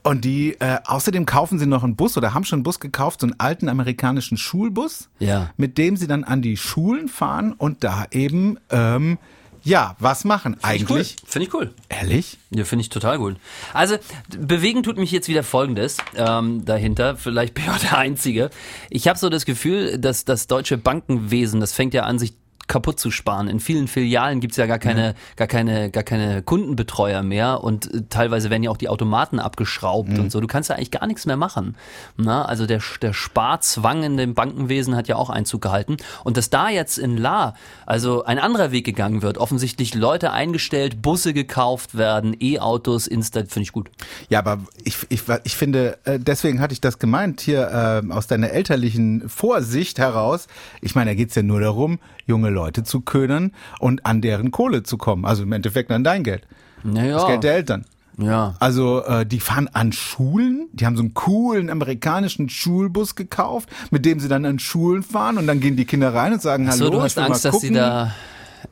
und 0.04 0.24
die 0.24 0.54
äh, 0.60 0.78
außerdem 0.86 1.26
kaufen 1.26 1.58
sie 1.58 1.66
noch 1.66 1.84
einen 1.84 1.96
Bus 1.96 2.16
oder 2.16 2.36
haben 2.36 2.44
schon 2.44 2.58
einen 2.58 2.64
Bus 2.64 2.80
gekauft, 2.80 3.22
so 3.22 3.28
einen 3.28 3.40
alten 3.40 3.70
amerikanischen 3.70 4.38
Schulbus, 4.38 5.10
Ja. 5.18 5.50
mit 5.58 5.80
dem 5.80 5.98
sie 5.98 6.06
dann 6.06 6.24
an 6.24 6.44
die 6.44 6.58
Schulen 6.58 7.08
fahren 7.08 7.54
und 7.54 7.84
da 7.84 8.06
eben 8.12 8.60
ähm, 8.70 9.18
ja 9.66 9.96
was 10.00 10.24
machen. 10.24 10.56
Eigentlich 10.62 11.18
Finde 11.26 11.48
ich 11.48 11.54
cool. 11.54 11.74
ehrlich? 11.90 12.38
Ja, 12.52 12.64
finde 12.64 12.82
ich 12.82 12.90
total 12.90 13.18
gut. 13.18 13.36
Also, 13.74 13.98
bewegen 14.30 14.84
tut 14.84 14.98
mich 14.98 15.12
jetzt 15.12 15.28
wieder 15.28 15.44
Folgendes 15.44 15.98
ähm, 16.16 16.64
dahinter. 16.64 17.18
Vielleicht 17.18 17.54
bin 17.54 17.66
ich 17.66 17.70
auch 17.70 17.80
der 17.80 17.98
Einzige. 17.98 18.50
Ich 18.90 19.08
habe 19.10 19.20
so 19.20 19.28
das 19.28 19.46
Gefühl, 19.46 19.98
dass 19.98 20.24
das 20.24 20.48
deutsche 20.48 20.78
Bankenwesen, 20.78 21.60
das 21.60 21.74
fängt 21.74 21.94
ja 21.94 22.04
an, 22.04 22.20
sich 22.20 22.34
kaputt 22.68 23.00
zu 23.00 23.12
sparen. 23.12 23.48
In 23.48 23.60
vielen 23.60 23.88
Filialen 23.88 24.40
gibt's 24.40 24.58
ja 24.58 24.66
gar 24.66 24.80
keine, 24.80 25.14
gar 25.36 25.48
keine, 25.48 25.92
gar 25.92 26.04
keine 26.04 26.42
Kundenbetreuer 26.42 27.22
mehr 27.24 27.64
und 27.64 27.94
äh, 27.94 28.02
teilweise 28.10 28.50
werden 28.50 28.64
ja 28.64 28.72
auch 28.72 28.78
die 28.78 28.90
Automaten 28.90 29.40
abgeschraubt 29.40 30.10
Mhm. 30.10 30.20
und 30.20 30.32
so. 30.32 30.40
Du 30.42 30.48
kannst 30.48 30.70
ja 30.70 30.76
eigentlich 30.76 30.92
gar 30.92 31.06
nichts 31.08 31.26
mehr 31.26 31.38
machen. 31.38 31.76
Na, 32.18 32.46
also 32.46 32.66
der, 32.66 32.82
der 33.02 33.14
Sparzwang 33.14 34.04
in 34.04 34.18
dem 34.18 34.34
Bankenwesen 34.34 34.96
hat 34.96 35.08
ja 35.08 35.16
auch 35.16 35.30
Einzug 35.30 35.62
gehalten. 35.62 35.98
Und 36.24 36.38
dass 36.38 36.50
da 36.50 36.70
jetzt 36.70 36.98
in 36.98 37.18
La, 37.18 37.54
also 37.86 38.24
ein 38.24 38.40
anderer 38.40 38.72
Weg 38.72 38.86
gegangen 38.86 39.22
wird, 39.22 39.38
offensichtlich 39.38 39.94
Leute 39.94 40.32
eingestellt, 40.32 41.02
Busse 41.02 41.34
gekauft 41.34 41.98
werden, 41.98 42.36
E-Autos 42.40 43.08
installiert, 43.08 43.52
finde 43.52 43.64
ich 43.64 43.72
gut. 43.72 43.90
Ja, 44.30 44.40
aber 44.40 44.60
ich, 44.84 44.98
ich, 45.10 45.22
ich 45.44 45.56
finde, 45.56 45.98
äh, 46.06 46.20
deswegen 46.20 46.60
hatte 46.62 46.74
ich 46.74 46.82
das 46.82 47.00
gemeint, 47.00 47.42
hier 47.42 48.04
äh, 48.08 48.12
aus 48.12 48.28
deiner 48.28 48.50
elterlichen 48.52 49.28
Vorsicht 49.30 50.00
heraus. 50.00 50.48
Ich 50.82 50.96
meine, 50.96 51.12
da 51.12 51.16
geht's 51.16 51.36
ja 51.36 51.44
nur 51.44 51.60
darum, 51.62 52.00
junge 52.26 52.50
Leute 52.56 52.84
zu 52.84 53.02
ködern 53.02 53.52
und 53.80 54.06
an 54.06 54.22
deren 54.22 54.50
Kohle 54.50 54.82
zu 54.82 54.98
kommen. 54.98 55.26
Also 55.26 55.44
im 55.44 55.52
Endeffekt 55.52 55.92
an 55.92 56.04
dein 56.04 56.24
Geld. 56.24 56.44
Naja. 56.84 57.14
Das 57.16 57.28
Geld 57.28 57.44
der 57.44 57.54
Eltern. 57.56 57.86
Ja. 58.18 58.56
Also 58.60 59.04
äh, 59.04 59.26
die 59.26 59.40
fahren 59.40 59.70
an 59.74 59.92
Schulen, 59.92 60.70
die 60.72 60.86
haben 60.86 60.96
so 60.96 61.04
einen 61.04 61.14
coolen 61.14 61.70
amerikanischen 61.70 62.48
Schulbus 62.50 63.16
gekauft, 63.16 63.70
mit 63.92 64.06
dem 64.06 64.20
sie 64.20 64.30
dann 64.30 64.46
an 64.46 64.58
Schulen 64.60 65.04
fahren 65.04 65.38
und 65.38 65.48
dann 65.48 65.60
gehen 65.60 65.76
die 65.76 65.86
Kinder 65.86 66.14
rein 66.14 66.34
und 66.34 66.42
sagen, 66.42 66.72
So, 66.72 66.86
hallo, 66.86 66.92
du 66.92 67.02
hast 67.02 67.20
Angst, 67.20 67.44
dass 67.44 67.60
sie 67.60 67.72
da, 67.72 68.14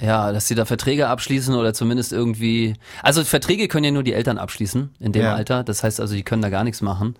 ja, 0.01 0.31
dass 0.31 0.47
sie 0.47 0.55
da 0.55 0.63
Verträge 0.65 1.09
abschließen 1.09 1.53
oder 1.55 1.73
zumindest 1.73 2.13
irgendwie. 2.13 2.75
Also 3.01 3.23
Verträge 3.25 3.67
können 3.67 3.83
ja 3.83 3.91
nur 3.91 4.03
die 4.03 4.13
Eltern 4.13 4.37
abschließen 4.37 4.91
in 4.99 5.11
dem 5.11 5.23
Ja. 5.23 5.35
Alter. 5.35 5.63
Das 5.65 5.83
heißt 5.83 5.99
also, 5.99 6.15
die 6.15 6.23
können 6.23 6.41
da 6.41 6.49
gar 6.49 6.63
nichts 6.63 6.81
machen. 6.81 7.15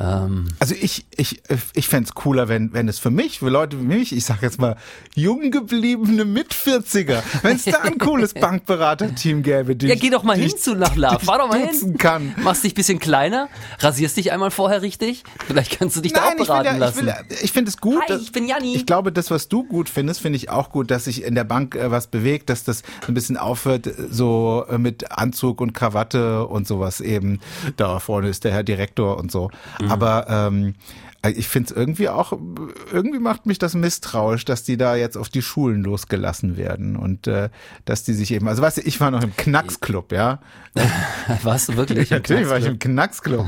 Ähm, 0.00 0.48
Also 0.58 0.74
ich, 0.80 1.04
ich, 1.16 1.42
ich 1.74 1.88
fände 1.88 2.08
es 2.08 2.14
cooler, 2.14 2.48
wenn, 2.48 2.72
wenn 2.72 2.88
es 2.88 2.98
für 2.98 3.10
mich, 3.10 3.38
für 3.40 3.48
Leute 3.50 3.78
wie 3.80 3.84
mich, 3.84 4.14
ich 4.16 4.24
sag 4.24 4.42
jetzt 4.42 4.60
mal, 4.60 4.76
jung 5.14 5.50
gebliebene 5.50 6.24
Mitvierziger, 6.24 7.22
wenn 7.42 7.56
es 7.56 7.64
da 7.64 7.78
ein 7.82 7.98
cooles 7.98 8.34
Bankberaterteam 8.76 9.42
gäbe, 9.42 9.76
die 9.76 9.86
ja, 9.88 9.94
ich- 9.94 10.00
geh 10.00 10.10
doch 10.10 10.22
mal 10.22 10.36
hin 10.36 10.46
ich- 10.46 10.56
zu 10.58 10.74
Nachla. 10.74 11.16
die 11.16 11.24
Fahr 11.26 11.38
doch 11.38 11.54
ich 11.54 11.62
mal 11.62 11.68
hin. 11.68 11.98
kann. 11.98 12.34
Machst 12.42 12.64
dich 12.64 12.72
ein 12.72 12.76
bisschen 12.76 12.98
kleiner, 12.98 13.48
rasierst 13.80 14.16
dich 14.16 14.32
einmal 14.32 14.50
vorher 14.50 14.82
richtig. 14.82 15.24
Vielleicht 15.46 15.78
kannst 15.78 15.96
du 15.96 16.00
dich 16.00 16.12
da 16.12 16.20
auch 16.22 16.24
Nein, 16.30 16.36
ich, 16.40 16.46
beraten 16.46 16.64
will 16.64 16.70
ja, 16.70 16.74
ich, 16.74 16.80
lassen. 16.80 17.06
will, 17.06 17.36
ich 17.42 17.52
finde 17.52 17.68
es 17.70 17.76
gut. 17.78 18.00
Hi, 18.00 18.06
dass- 18.08 18.22
ich 18.22 18.32
bin 18.32 18.46
Janni. 18.48 18.74
Ich 18.74 18.86
glaube, 18.86 19.12
das, 19.12 19.30
was 19.30 19.48
du 19.48 19.64
gut 19.64 19.88
findest, 19.88 20.20
finde 20.20 20.36
ich 20.36 20.50
auch 20.50 20.70
gut, 20.70 20.90
dass 20.90 21.04
sich 21.04 21.24
in 21.24 21.34
der 21.34 21.44
Bank 21.44 21.74
äh, 21.74 21.90
was 21.90 22.06
bewegt, 22.06 22.50
dass 22.50 22.64
das 22.64 22.82
ein 23.06 23.14
bisschen 23.14 23.36
aufhört, 23.36 23.88
so 24.10 24.64
äh, 24.68 24.78
mit 24.78 25.10
Anzug 25.12 25.60
und 25.60 25.72
Krawatte 25.74 26.46
und 26.46 26.66
sowas 26.66 27.00
eben. 27.00 27.40
Da 27.76 27.98
vorne 28.00 28.28
ist 28.28 28.44
der 28.44 28.52
Herr 28.52 28.62
Direktor 28.62 29.18
und 29.18 29.30
so. 29.30 29.50
Mhm. 29.84 29.90
Aber 29.90 30.26
ähm, 30.28 30.74
ich 31.36 31.46
finde 31.46 31.70
es 31.70 31.76
irgendwie 31.76 32.08
auch, 32.08 32.32
irgendwie 32.92 33.20
macht 33.20 33.46
mich 33.46 33.56
das 33.60 33.74
misstrauisch, 33.74 34.44
dass 34.44 34.64
die 34.64 34.76
da 34.76 34.96
jetzt 34.96 35.16
auf 35.16 35.28
die 35.28 35.40
Schulen 35.40 35.84
losgelassen 35.84 36.56
werden 36.56 36.96
und 36.96 37.28
äh, 37.28 37.48
dass 37.84 38.02
die 38.02 38.12
sich 38.12 38.32
eben, 38.32 38.48
also 38.48 38.60
weißt 38.60 38.78
du, 38.78 38.80
ich 38.80 39.00
war 39.00 39.12
noch 39.12 39.22
im 39.22 39.36
Knacksclub, 39.36 40.10
ja. 40.10 40.40
Warst 41.44 41.68
du 41.68 41.76
wirklich? 41.76 42.10
Natürlich 42.10 42.48
war 42.48 42.58
ich 42.58 42.66
im 42.66 42.78
Knacksclub? 42.80 43.46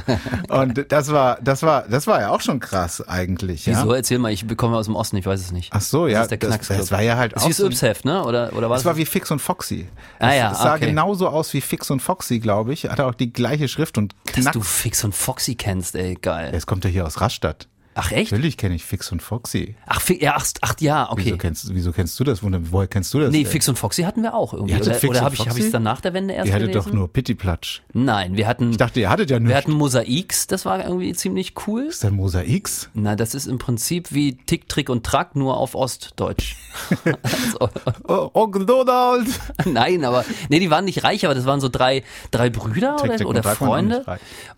Und 0.50 0.87
das 0.93 1.11
war, 1.11 1.38
das 1.43 1.62
war, 1.64 1.88
das 1.88 2.07
war 2.07 2.21
ja 2.21 2.29
auch 2.31 2.43
schon 2.43 2.61
krass 2.61 3.00
eigentlich. 3.09 3.67
Ja? 3.67 3.79
Wieso? 3.81 3.93
Erzähl 3.93 4.19
mal, 4.21 4.31
ich 4.33 4.47
bekomme 4.47 4.76
aus 4.76 4.85
dem 4.87 4.95
Osten, 4.95 5.17
ich 5.17 5.26
weiß 5.26 5.41
es 5.41 5.50
nicht. 5.50 5.71
Ach 5.73 5.81
so, 5.81 6.05
Das 6.05 6.12
ja, 6.12 6.23
ist 6.23 6.31
der 6.31 6.38
das- 6.38 6.49
Knacksclub. 6.50 6.79
das 6.79 6.93
war 6.93 7.03
ja 7.03 7.17
halt 7.17 7.35
das 7.35 7.43
auch 7.43 7.49
ist 7.50 7.59
wie 7.59 7.75
so- 7.75 7.87
das 7.88 8.05
ne? 8.05 8.23
Oder, 8.25 8.53
oder 8.53 8.71
was? 8.71 8.83
Das 8.83 8.85
war 8.87 8.97
wie 8.97 9.05
Fix 9.07 9.31
und 9.33 9.41
Foxy. 9.41 9.88
Ah 10.21 10.31
Es- 10.31 10.37
ja, 10.38 10.53
es 10.53 10.59
sah 10.59 10.75
okay. 10.76 10.87
genauso 10.87 11.29
aus 11.29 11.53
wie 11.55 11.61
Fix 11.61 11.91
und 11.91 12.00
Foxy, 12.00 12.38
glaube 12.38 12.73
ich. 12.73 12.85
Hatte 12.88 13.05
auch 13.07 13.14
die 13.14 13.33
gleiche 13.33 13.67
Schrift 13.67 13.99
und 13.99 14.14
Dass 14.26 14.35
Knack. 14.37 14.53
du 14.53 14.61
Fix 14.61 15.03
und 15.03 15.14
Foxy 15.14 15.57
kennst, 15.57 15.97
ey, 15.97 16.17
geil. 16.25 16.52
Jetzt 16.52 16.66
kommt 16.66 16.85
er 16.85 16.90
hier 16.90 17.07
aus 17.07 17.21
Rastatt. 17.21 17.69
Ach 17.95 18.11
echt? 18.13 18.33
Natürlich 18.33 18.57
kenne 18.57 18.75
ich 18.75 18.85
Fix 18.85 19.11
und 19.13 19.23
Foxy. 19.23 19.77
Ach, 19.87 20.01
ja, 20.09 20.35
ach, 20.37 20.47
ach 20.61 20.75
ja, 20.81 21.11
okay. 21.11 21.23
Wieso 21.27 21.37
kennst, 21.39 21.75
wieso 21.75 21.93
kennst 21.93 22.19
du 22.19 22.25
das? 22.25 22.41
Woher 22.43 22.89
kennst 22.89 23.15
du 23.15 23.21
das? 23.21 23.31
Nee, 23.31 23.43
denn? 23.45 23.53
Fix 23.53 23.69
und 23.69 23.79
Foxy 23.79 24.03
hatten 24.03 24.23
wir 24.23 24.35
auch 24.35 24.53
irgendwie. 24.53 24.75
Oder, 24.75 24.97
oder 25.09 25.21
habe 25.23 25.35
ich 25.35 25.43
Foxy? 25.43 25.63
hab 25.63 25.73
dann 25.73 25.83
nach 25.85 26.01
der 26.01 26.13
Wende 26.15 26.35
erst 26.35 26.49
Ihr 26.49 26.55
hattet 26.55 26.69
gelesen? 26.73 26.91
doch 26.91 26.95
nur 26.95 27.13
Pittiplatsch. 27.13 27.81
Nein, 27.93 28.37
wir 28.37 28.47
hatten, 28.49 28.71
Ich 28.71 28.77
dachte, 28.77 29.01
ihr 29.01 29.11
hattet 29.11 29.31
ja 29.31 29.39
nur. 29.39 29.49
wir 29.51 29.57
hatten 29.57 29.73
Mosaiks, 29.73 30.47
das 30.47 30.65
war 30.65 30.85
irgendwie 30.85 31.13
ziemlich 31.15 31.55
cool. 31.67 31.85
ist 31.85 32.03
denn 32.03 32.15
Mosaiks? 32.15 32.91
Na, 32.95 33.15
das 33.17 33.35
ist 33.35 33.47
im 33.47 33.59
Prinzip 33.59 34.13
wie 34.13 34.37
Tick, 34.37 34.69
Trick 34.69 34.89
und 34.91 35.05
Track, 35.07 35.37
nur 35.37 35.57
auf 35.57 35.75
Ostdeutsch. 35.75 36.57
also, 37.23 37.69
Oh, 38.09 38.31
Onkel 38.35 38.67
Donald! 38.67 39.29
nein, 39.65 40.05
aber 40.05 40.25
nee, 40.49 40.59
die 40.59 40.71
waren 40.71 40.85
nicht 40.85 41.05
reich, 41.05 41.25
aber 41.25 41.35
das 41.35 41.45
waren 41.47 41.61
so 41.61 41.69
drei, 41.69 42.03
drei 42.31 42.51
Brüder 42.51 42.97
Tick, 42.97 43.05
oder, 43.05 43.17
Trick 43.17 43.27
und 43.29 43.37
oder 43.39 43.55
Freunde. 43.55 44.05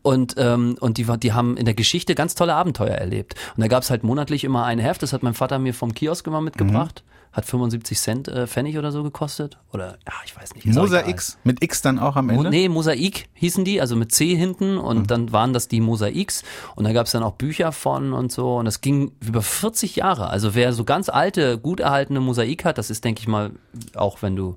Und, 0.03 0.35
ähm, 0.39 0.77
und 0.81 0.99
die, 0.99 1.07
die 1.19 1.33
haben 1.33 1.57
in 1.57 1.65
der 1.65 1.75
Geschichte 1.75 2.15
ganz 2.15 2.35
tolle 2.35 2.55
Abenteuer 2.55 2.95
erlebt. 2.95 3.26
Und 3.57 3.61
da 3.63 3.69
gab's 3.69 3.91
halt 3.91 4.05
monatlich 4.05 4.45
immer 4.45 4.65
ein 4.65 4.79
Heft, 4.79 5.03
das 5.03 5.13
hat 5.13 5.23
mein 5.23 5.35
Vater 5.35 5.59
mir 5.59 5.75
vom 5.75 5.93
Kiosk 5.95 6.27
immer 6.27 6.41
mitgebracht. 6.41 7.03
Mhm. 7.07 7.17
Hat 7.33 7.45
75 7.45 7.99
Cent 7.99 8.29
äh, 8.29 8.47
Pfennig 8.47 8.79
oder 8.79 8.91
so 8.93 9.03
gekostet. 9.03 9.59
Oder, 9.71 9.99
ja, 10.07 10.15
ich 10.25 10.35
weiß 10.35 10.55
nicht. 10.55 10.65
Mosaiks. 10.67 11.37
Mit 11.45 11.63
X 11.63 11.83
dann 11.83 11.99
auch 11.99 12.17
am 12.17 12.29
Mo 12.29 12.33
Ende? 12.33 12.49
nee, 12.49 12.69
Mosaik 12.71 13.27
hießen 13.35 13.63
die, 13.63 13.79
also 13.79 13.95
mit 13.95 14.11
C 14.13 14.35
hinten 14.35 14.79
und 14.79 15.01
Mhm. 15.01 15.07
dann 15.07 15.33
waren 15.33 15.53
das 15.53 15.69
die 15.69 15.83
Mosaiks 15.83 16.45
und 16.77 16.85
da 16.85 16.93
gab 16.95 17.05
es 17.07 17.13
dann 17.13 17.23
auch 17.23 17.33
Bücher 17.35 17.73
von 17.73 18.15
und 18.15 18.33
so 18.33 18.57
und 18.57 18.65
das 18.65 18.81
ging 18.81 19.13
über 19.21 19.43
40 19.43 19.97
Jahre. 19.97 20.29
Also 20.31 20.55
wer 20.55 20.73
so 20.73 20.85
ganz 20.85 21.11
alte, 21.11 21.59
gut 21.59 21.81
erhaltene 21.81 22.21
Mosaik 22.21 22.65
hat, 22.65 22.79
das 22.79 22.89
ist, 22.89 23.05
denke 23.05 23.21
ich 23.21 23.29
mal, 23.29 23.51
auch 23.95 24.23
wenn 24.23 24.35
du 24.35 24.57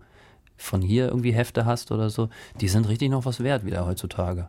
von 0.56 0.82
hier 0.82 1.08
irgendwie 1.10 1.34
Hefte 1.34 1.66
hast 1.66 1.92
oder 1.92 2.10
so, 2.10 2.30
die 2.62 2.70
sind 2.70 2.88
richtig 2.88 3.10
noch 3.10 3.26
was 3.26 3.44
wert 3.44 3.66
wieder 3.66 3.86
heutzutage. 3.86 4.48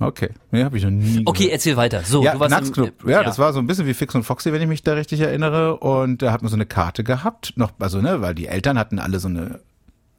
Okay. 0.00 0.30
Nee, 0.50 0.64
habe 0.64 0.76
ich 0.78 0.82
noch 0.84 0.90
nie 0.90 1.22
Okay, 1.26 1.44
gehört. 1.44 1.52
erzähl 1.52 1.76
weiter. 1.76 2.02
So, 2.04 2.22
Ja, 2.24 2.32
du 2.32 2.40
warst 2.40 2.52
im- 2.52 2.58
Knacksclub. 2.58 3.06
Ja, 3.08 3.22
das 3.22 3.38
war 3.38 3.52
so 3.52 3.58
ein 3.60 3.66
bisschen 3.66 3.86
wie 3.86 3.94
Fix 3.94 4.14
und 4.14 4.24
Foxy, 4.24 4.52
wenn 4.52 4.62
ich 4.62 4.68
mich 4.68 4.82
da 4.82 4.94
richtig 4.94 5.20
erinnere. 5.20 5.76
Und 5.76 6.22
da 6.22 6.32
hat 6.32 6.42
man 6.42 6.48
so 6.50 6.56
eine 6.56 6.66
Karte 6.66 7.04
gehabt. 7.04 7.52
Noch, 7.56 7.72
also, 7.78 8.00
ne, 8.00 8.20
weil 8.22 8.34
die 8.34 8.46
Eltern 8.46 8.78
hatten 8.78 8.98
alle 8.98 9.18
so 9.20 9.28
eine 9.28 9.60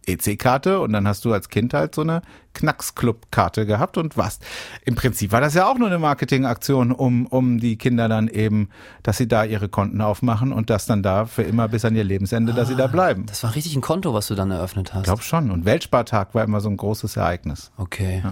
EC-Karte 0.07 0.79
und 0.79 0.93
dann 0.93 1.07
hast 1.07 1.25
du 1.25 1.31
als 1.33 1.49
Kind 1.49 1.73
halt 1.75 1.93
so 1.93 2.01
eine 2.01 2.21
Knacksclub-Karte 2.53 3.65
gehabt 3.67 3.97
und 3.97 4.17
was. 4.17 4.39
Im 4.83 4.95
Prinzip 4.95 5.31
war 5.31 5.41
das 5.41 5.53
ja 5.53 5.67
auch 5.67 5.77
nur 5.77 5.87
eine 5.87 5.99
Marketingaktion, 5.99 6.91
um, 6.91 7.27
um 7.27 7.59
die 7.59 7.77
Kinder 7.77 8.09
dann 8.09 8.27
eben, 8.27 8.69
dass 9.03 9.17
sie 9.17 9.27
da 9.27 9.43
ihre 9.43 9.69
Konten 9.69 10.01
aufmachen 10.01 10.53
und 10.53 10.69
das 10.69 10.85
dann 10.87 11.03
da 11.03 11.25
für 11.25 11.43
immer 11.43 11.67
bis 11.67 11.85
an 11.85 11.95
ihr 11.95 12.03
Lebensende, 12.03 12.53
dass 12.53 12.67
sie 12.67 12.75
da 12.75 12.87
bleiben. 12.87 13.25
Das 13.27 13.43
war 13.43 13.53
richtig 13.55 13.75
ein 13.75 13.81
Konto, 13.81 14.13
was 14.13 14.27
du 14.27 14.35
dann 14.35 14.49
eröffnet 14.51 14.93
hast. 14.93 15.01
Ich 15.01 15.05
glaube 15.05 15.21
schon. 15.21 15.51
Und 15.51 15.65
Weltspartag 15.65 16.33
war 16.33 16.43
immer 16.43 16.61
so 16.61 16.69
ein 16.69 16.77
großes 16.77 17.15
Ereignis. 17.17 17.71
Okay. 17.77 18.23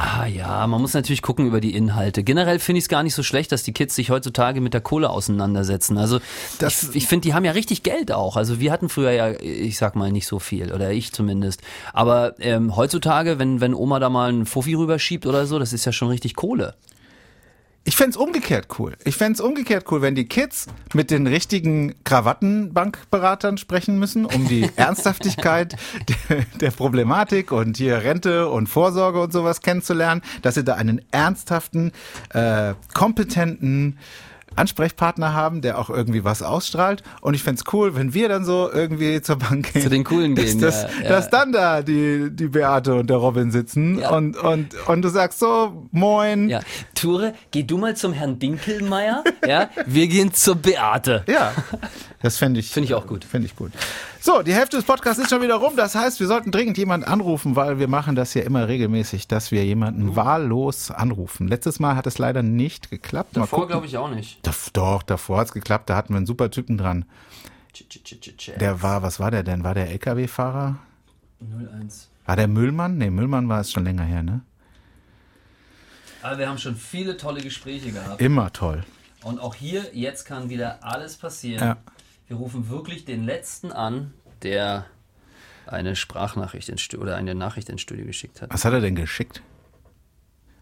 Ah 0.00 0.26
ja, 0.26 0.64
man 0.68 0.80
muss 0.80 0.94
natürlich 0.94 1.22
gucken 1.22 1.44
über 1.46 1.60
die 1.60 1.74
Inhalte. 1.74 2.22
Generell 2.22 2.60
finde 2.60 2.78
ich 2.78 2.84
es 2.84 2.88
gar 2.88 3.02
nicht 3.02 3.14
so 3.16 3.24
schlecht, 3.24 3.50
dass 3.50 3.64
die 3.64 3.72
Kids 3.72 3.96
sich 3.96 4.10
heutzutage 4.10 4.60
mit 4.60 4.72
der 4.72 4.80
Kohle 4.80 5.10
auseinandersetzen. 5.10 5.98
Also 5.98 6.20
Das- 6.60 6.84
ich, 6.90 6.94
ich 6.96 7.06
finde, 7.08 7.26
die 7.26 7.34
haben 7.34 7.44
ja 7.44 7.50
richtig 7.50 7.82
Geld 7.82 8.12
auch. 8.12 8.36
Also 8.36 8.60
wir 8.60 8.70
hatten 8.70 8.88
früher 8.88 9.10
ja, 9.10 9.30
ich 9.40 9.76
sag 9.76 9.96
mal, 9.96 10.12
nicht 10.12 10.28
so 10.28 10.38
viel 10.38 10.72
oder 10.72 10.92
ich 10.92 11.12
zumindest. 11.12 11.62
Aber 11.92 12.34
ähm, 12.38 12.76
heutzutage, 12.76 13.40
wenn 13.40 13.60
wenn 13.60 13.74
Oma 13.74 13.98
da 13.98 14.08
mal 14.08 14.28
einen 14.28 14.46
Fuffi 14.46 14.74
rüberschiebt 14.74 15.26
oder 15.26 15.46
so, 15.46 15.58
das 15.58 15.72
ist 15.72 15.84
ja 15.84 15.90
schon 15.90 16.08
richtig 16.08 16.36
Kohle. 16.36 16.74
Ich 17.88 17.96
fänd's 17.96 18.18
umgekehrt 18.18 18.66
cool. 18.78 18.98
Ich 19.04 19.16
fänd's 19.16 19.40
umgekehrt 19.40 19.86
cool, 19.90 20.02
wenn 20.02 20.14
die 20.14 20.26
Kids 20.26 20.66
mit 20.92 21.10
den 21.10 21.26
richtigen 21.26 21.94
Krawattenbankberatern 22.04 23.56
sprechen 23.56 23.98
müssen, 23.98 24.26
um 24.26 24.46
die 24.46 24.68
Ernsthaftigkeit 24.76 25.74
der, 26.28 26.44
der 26.60 26.70
Problematik 26.70 27.50
und 27.50 27.78
hier 27.78 28.04
Rente 28.04 28.50
und 28.50 28.66
Vorsorge 28.66 29.22
und 29.22 29.32
sowas 29.32 29.62
kennenzulernen, 29.62 30.20
dass 30.42 30.56
sie 30.56 30.64
da 30.64 30.74
einen 30.74 31.00
ernsthaften, 31.12 31.92
äh, 32.34 32.74
kompetenten 32.92 33.96
Ansprechpartner 34.58 35.32
haben, 35.32 35.62
der 35.62 35.78
auch 35.78 35.88
irgendwie 35.88 36.24
was 36.24 36.42
ausstrahlt. 36.42 37.02
Und 37.20 37.34
ich 37.34 37.42
fänd's 37.42 37.64
cool, 37.72 37.94
wenn 37.96 38.12
wir 38.12 38.28
dann 38.28 38.44
so 38.44 38.70
irgendwie 38.72 39.22
zur 39.22 39.36
Bank 39.36 39.72
gehen. 39.72 39.82
Zu 39.82 39.88
den 39.88 40.04
Coolen 40.04 40.34
dass, 40.34 40.44
gehen, 40.44 40.60
dass, 40.60 40.82
ja, 40.82 40.88
ja. 41.04 41.08
dass 41.08 41.30
dann 41.30 41.52
da 41.52 41.82
die, 41.82 42.28
die 42.30 42.48
Beate 42.48 42.94
und 42.94 43.08
der 43.08 43.16
Robin 43.16 43.50
sitzen 43.50 43.98
Ja. 44.00 44.10
und, 44.10 44.36
und, 44.36 44.74
und 44.88 45.02
du 45.02 45.08
sagst 45.08 45.38
so, 45.38 45.86
moin. 45.92 46.48
Ja, 46.48 46.60
Ture, 46.94 47.34
geh 47.50 47.62
du 47.62 47.78
mal 47.78 47.96
zum 47.96 48.12
Herrn 48.12 48.38
Dinkelmeier. 48.38 49.24
ja, 49.46 49.70
wir 49.86 50.08
gehen 50.08 50.34
zur 50.34 50.56
Beate. 50.56 51.24
Ja, 51.28 51.52
das 52.20 52.36
fände 52.36 52.58
ich. 52.58 52.70
Finde 52.70 52.86
ich 52.86 52.94
auch 52.94 53.06
gut. 53.06 53.24
Finde 53.24 53.46
ich 53.46 53.54
gut. 53.54 53.72
So, 54.20 54.42
die 54.42 54.52
Hälfte 54.52 54.76
des 54.76 54.84
Podcasts 54.84 55.22
ist 55.22 55.30
schon 55.30 55.40
wieder 55.40 55.54
rum. 55.54 55.74
Das 55.76 55.94
heißt, 55.94 56.18
wir 56.18 56.26
sollten 56.26 56.50
dringend 56.50 56.76
jemanden 56.76 57.06
anrufen, 57.06 57.54
weil 57.54 57.78
wir 57.78 57.86
machen 57.86 58.16
das 58.16 58.34
ja 58.34 58.42
immer 58.42 58.66
regelmäßig, 58.66 59.28
dass 59.28 59.52
wir 59.52 59.64
jemanden 59.64 60.16
wahllos 60.16 60.90
anrufen. 60.90 61.46
Letztes 61.46 61.78
Mal 61.78 61.94
hat 61.94 62.06
es 62.06 62.18
leider 62.18 62.42
nicht 62.42 62.90
geklappt. 62.90 63.36
Mal 63.36 63.42
Davor 63.42 63.68
glaube 63.68 63.86
ich 63.86 63.96
auch 63.96 64.10
nicht. 64.10 64.40
Doch, 64.72 65.02
davor 65.02 65.38
hat's 65.38 65.52
geklappt. 65.52 65.88
Da 65.90 65.96
hatten 65.96 66.12
wir 66.12 66.16
einen 66.16 66.26
super 66.26 66.50
Typen 66.50 66.76
dran. 66.76 67.04
Der 68.58 68.82
war, 68.82 69.02
was 69.02 69.20
war 69.20 69.30
der 69.30 69.44
denn? 69.44 69.62
War 69.62 69.74
der 69.74 69.88
LKW-Fahrer? 69.90 70.78
01. 71.80 72.08
War 72.26 72.36
der 72.36 72.48
Müllmann? 72.48 72.98
Nee, 72.98 73.10
Müllmann 73.10 73.48
war 73.48 73.60
es 73.60 73.70
schon 73.70 73.84
länger 73.84 74.02
her, 74.02 74.24
ne? 74.24 74.40
Aber 76.22 76.38
wir 76.38 76.48
haben 76.48 76.58
schon 76.58 76.74
viele 76.74 77.16
tolle 77.16 77.40
Gespräche 77.40 77.92
gehabt. 77.92 78.20
Immer 78.20 78.52
toll. 78.52 78.84
Und 79.22 79.40
auch 79.40 79.54
hier, 79.54 79.86
jetzt 79.92 80.24
kann 80.24 80.50
wieder 80.50 80.78
alles 80.82 81.16
passieren. 81.16 81.64
Ja. 81.64 81.76
Wir 82.28 82.36
rufen 82.36 82.68
wirklich 82.68 83.04
den 83.04 83.24
Letzten 83.24 83.72
an, 83.72 84.12
der 84.42 84.84
eine 85.66 85.96
Sprachnachricht 85.96 86.68
ins 86.68 86.80
Studio 86.82 87.04
oder 87.04 87.16
eine 87.16 87.34
Nachricht 87.34 87.68
ins 87.68 87.80
Studio 87.80 88.04
geschickt 88.06 88.42
hat. 88.42 88.52
Was 88.52 88.64
hat 88.64 88.72
er 88.72 88.80
denn 88.80 88.94
geschickt? 88.94 89.42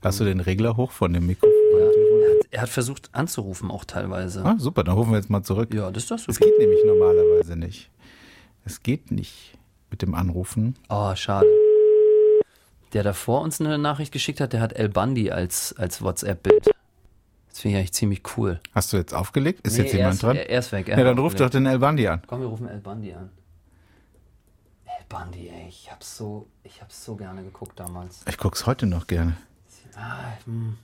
Hast 0.03 0.21
du 0.21 0.25
den 0.25 0.39
Regler 0.41 0.77
hoch 0.77 0.93
von 0.93 1.13
dem 1.13 1.27
Mikrofon? 1.27 1.53
Er 1.81 1.89
hat, 1.89 2.47
er 2.53 2.63
hat 2.63 2.69
versucht 2.69 3.11
anzurufen, 3.13 3.71
auch 3.73 3.85
teilweise. 3.85 4.45
Ah, 4.45 4.55
super, 4.59 4.85
dann 4.85 4.95
rufen 4.97 5.11
wir 5.11 5.17
jetzt 5.19 5.31
mal 5.31 5.43
zurück. 5.43 5.75
Ja, 5.75 5.91
das 5.91 6.05
ist 6.05 6.11
doch 6.13 6.17
Das 6.25 6.37
super. 6.37 6.47
geht 6.47 6.59
nämlich 6.59 6.79
normalerweise 6.85 7.57
nicht. 7.57 7.91
Es 8.65 8.83
geht 8.83 9.11
nicht 9.11 9.59
mit 9.91 10.03
dem 10.03 10.15
Anrufen. 10.15 10.77
Oh, 10.89 11.15
schade. 11.17 11.47
Der 12.93 13.03
davor 13.03 13.41
uns 13.43 13.61
eine 13.61 13.79
Nachricht 13.79 14.13
geschickt 14.13 14.41
hat, 14.41 14.53
der 14.53 14.61
hat 14.61 14.73
El 14.75 14.89
Bundy 14.89 15.31
als, 15.33 15.75
als 15.77 16.01
WhatsApp-Bild. 16.03 16.71
Das 17.57 17.63
finde 17.63 17.77
ich 17.77 17.81
eigentlich 17.81 17.93
ziemlich 17.95 18.21
cool. 18.37 18.61
Hast 18.75 18.93
du 18.93 18.99
jetzt 18.99 19.15
aufgelegt? 19.15 19.67
Ist 19.67 19.79
Nee, 19.79 19.85
jetzt 19.85 19.93
er 19.95 19.99
jemand 20.01 20.15
ist- 20.17 20.23
dran? 20.25 20.37
Er, 20.37 20.51
er 20.51 20.59
ist 20.59 20.73
weg. 20.73 20.89
ja, 20.89 20.97
dann 21.03 21.17
ruf 21.19 21.35
doch 21.37 21.49
den 21.49 21.65
El 21.65 21.79
Bandi 21.79 22.07
an. 22.07 22.21
Komm, 22.27 22.41
wir 22.41 22.49
rufen 22.49 22.69
El 22.69 22.81
Bundy 22.81 23.15
an. 23.15 23.31
El 24.85 25.05
Bundy, 25.09 25.49
ey, 25.49 25.67
ich 25.67 25.91
hab's 25.91 26.19
so, 26.19 26.49
ich 26.65 26.83
hab's 26.83 27.03
so 27.03 27.17
gerne 27.17 27.43
geguckt 27.43 27.81
damals. 27.81 28.21
Ich 28.29 28.37
guck's 28.37 28.67
heute 28.67 28.85
noch 28.85 29.07
gerne. 29.07 29.39
Ah, 29.97 30.35
hm, 30.45 30.77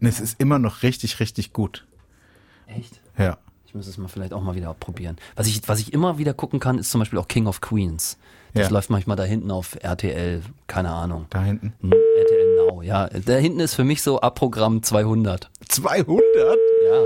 es 0.00 0.18
ist 0.18 0.40
immer 0.40 0.58
noch 0.58 0.82
richtig, 0.82 1.20
richtig 1.20 1.52
gut. 1.52 1.86
echt? 2.66 3.00
Ja. 3.16 3.38
Ich 3.64 3.74
muss 3.76 3.86
es 3.86 3.96
mal 3.96 4.08
vielleicht 4.08 4.32
auch 4.32 4.42
mal 4.42 4.56
wieder 4.56 4.74
probieren. 4.74 5.18
Was 5.36 5.46
ich, 5.46 5.68
was 5.68 5.78
ich 5.78 5.92
immer 5.92 6.18
wieder 6.18 6.34
gucken 6.34 6.58
kann, 6.58 6.78
ist 6.78 6.90
zum 6.90 6.98
Beispiel 7.00 7.20
auch 7.20 7.28
King 7.28 7.46
of 7.46 7.60
Queens. 7.60 8.18
Das 8.54 8.66
Ja. 8.66 8.72
läuft 8.72 8.90
manchmal 8.90 9.16
da 9.16 9.22
hinten 9.22 9.52
auf 9.52 9.76
RTL, 9.80 10.42
keine 10.66 10.90
Ahnung. 10.90 11.26
Da 11.30 11.44
hinten. 11.44 11.74
Hm, 11.80 11.92
RTL 11.92 12.37
Now, 12.66 12.82
ja. 12.82 13.08
Da 13.08 13.34
hinten 13.36 13.60
ist 13.60 13.74
für 13.74 13.84
mich 13.84 14.02
so 14.02 14.20
Abprogramm 14.20 14.82
200. 14.82 15.50
200? 15.68 16.22
Ja. 16.90 17.02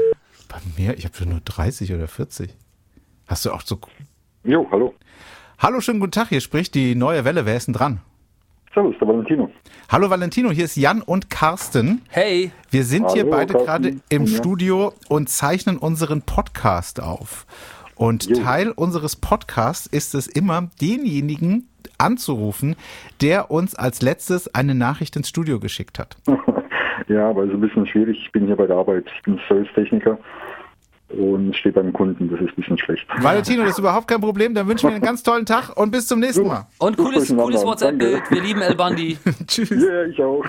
Bei 0.48 0.58
mir, 0.76 0.96
ich 0.96 1.04
habe 1.04 1.16
schon 1.16 1.30
nur 1.30 1.40
30 1.40 1.92
oder 1.92 2.08
40. 2.08 2.50
Hast 3.26 3.44
du 3.44 3.52
auch 3.52 3.62
so. 3.62 3.78
Jo, 4.44 4.66
hallo. 4.70 4.94
Hallo, 5.58 5.80
schönen 5.80 6.00
guten 6.00 6.12
Tag. 6.12 6.28
Hier 6.28 6.40
spricht 6.40 6.74
die 6.74 6.94
neue 6.94 7.24
Welle. 7.24 7.46
Wer 7.46 7.56
ist 7.56 7.66
denn 7.66 7.74
dran? 7.74 8.00
Servus, 8.74 8.94
der 9.00 9.06
Valentino. 9.08 9.50
Hallo 9.90 10.08
Valentino, 10.08 10.50
hier 10.50 10.64
ist 10.64 10.76
Jan 10.76 11.02
und 11.02 11.28
Carsten. 11.28 12.00
Hey, 12.08 12.52
Wir 12.70 12.84
sind 12.84 13.10
hier 13.12 13.24
Hallo, 13.24 13.30
beide 13.32 13.52
Carsten. 13.52 13.66
gerade 13.66 13.96
im 14.08 14.24
Ja. 14.24 14.38
Studio 14.38 14.94
und 15.10 15.28
zeichnen 15.28 15.76
unseren 15.76 16.22
Podcast 16.22 17.00
auf. 17.02 17.46
Und 17.96 18.24
Jo. 18.24 18.42
Teil 18.42 18.70
unseres 18.70 19.16
Podcasts 19.16 19.86
ist 19.86 20.14
es 20.14 20.26
immer, 20.26 20.70
denjenigen 20.80 21.68
anzurufen, 22.02 22.76
der 23.20 23.50
uns 23.50 23.74
als 23.74 24.02
letztes 24.02 24.54
eine 24.54 24.74
Nachricht 24.74 25.16
ins 25.16 25.28
Studio 25.28 25.60
geschickt 25.60 25.98
hat. 25.98 26.16
Ja, 27.08 27.28
aber 27.28 27.42
es 27.42 27.48
ist 27.48 27.54
ein 27.54 27.60
bisschen 27.60 27.86
schwierig. 27.86 28.18
Ich 28.24 28.32
bin 28.32 28.46
hier 28.46 28.56
bei 28.56 28.66
der 28.66 28.76
Arbeit. 28.76 29.04
Ich 29.16 29.22
bin 29.22 29.38
Servicetechniker 29.48 30.18
und 31.08 31.54
stehe 31.56 31.72
beim 31.72 31.92
Kunden. 31.92 32.30
Das 32.30 32.40
ist 32.40 32.50
ein 32.50 32.54
bisschen 32.54 32.78
schlecht. 32.78 33.06
Valentino, 33.22 33.62
das 33.62 33.72
ist 33.72 33.78
überhaupt 33.80 34.08
kein 34.08 34.20
Problem. 34.20 34.54
Dann 34.54 34.66
wünschen 34.68 34.88
wir 34.88 34.94
einen 34.94 35.04
ganz 35.04 35.22
tollen 35.22 35.44
Tag 35.44 35.76
und 35.76 35.90
bis 35.90 36.06
zum 36.06 36.20
nächsten 36.20 36.46
Mal. 36.46 36.66
und 36.78 36.96
cooles, 36.96 37.34
cooles 37.34 37.64
WhatsApp-Bild. 37.64 38.22
Wir 38.30 38.42
lieben 38.42 38.62
El 38.62 38.76
Bundy. 38.76 39.18
Tschüss. 39.46 39.70
Ja, 39.70 40.04
ich 40.04 40.22
auch. 40.22 40.42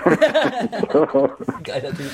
Geiler 1.64 1.90
Typ. 1.90 2.10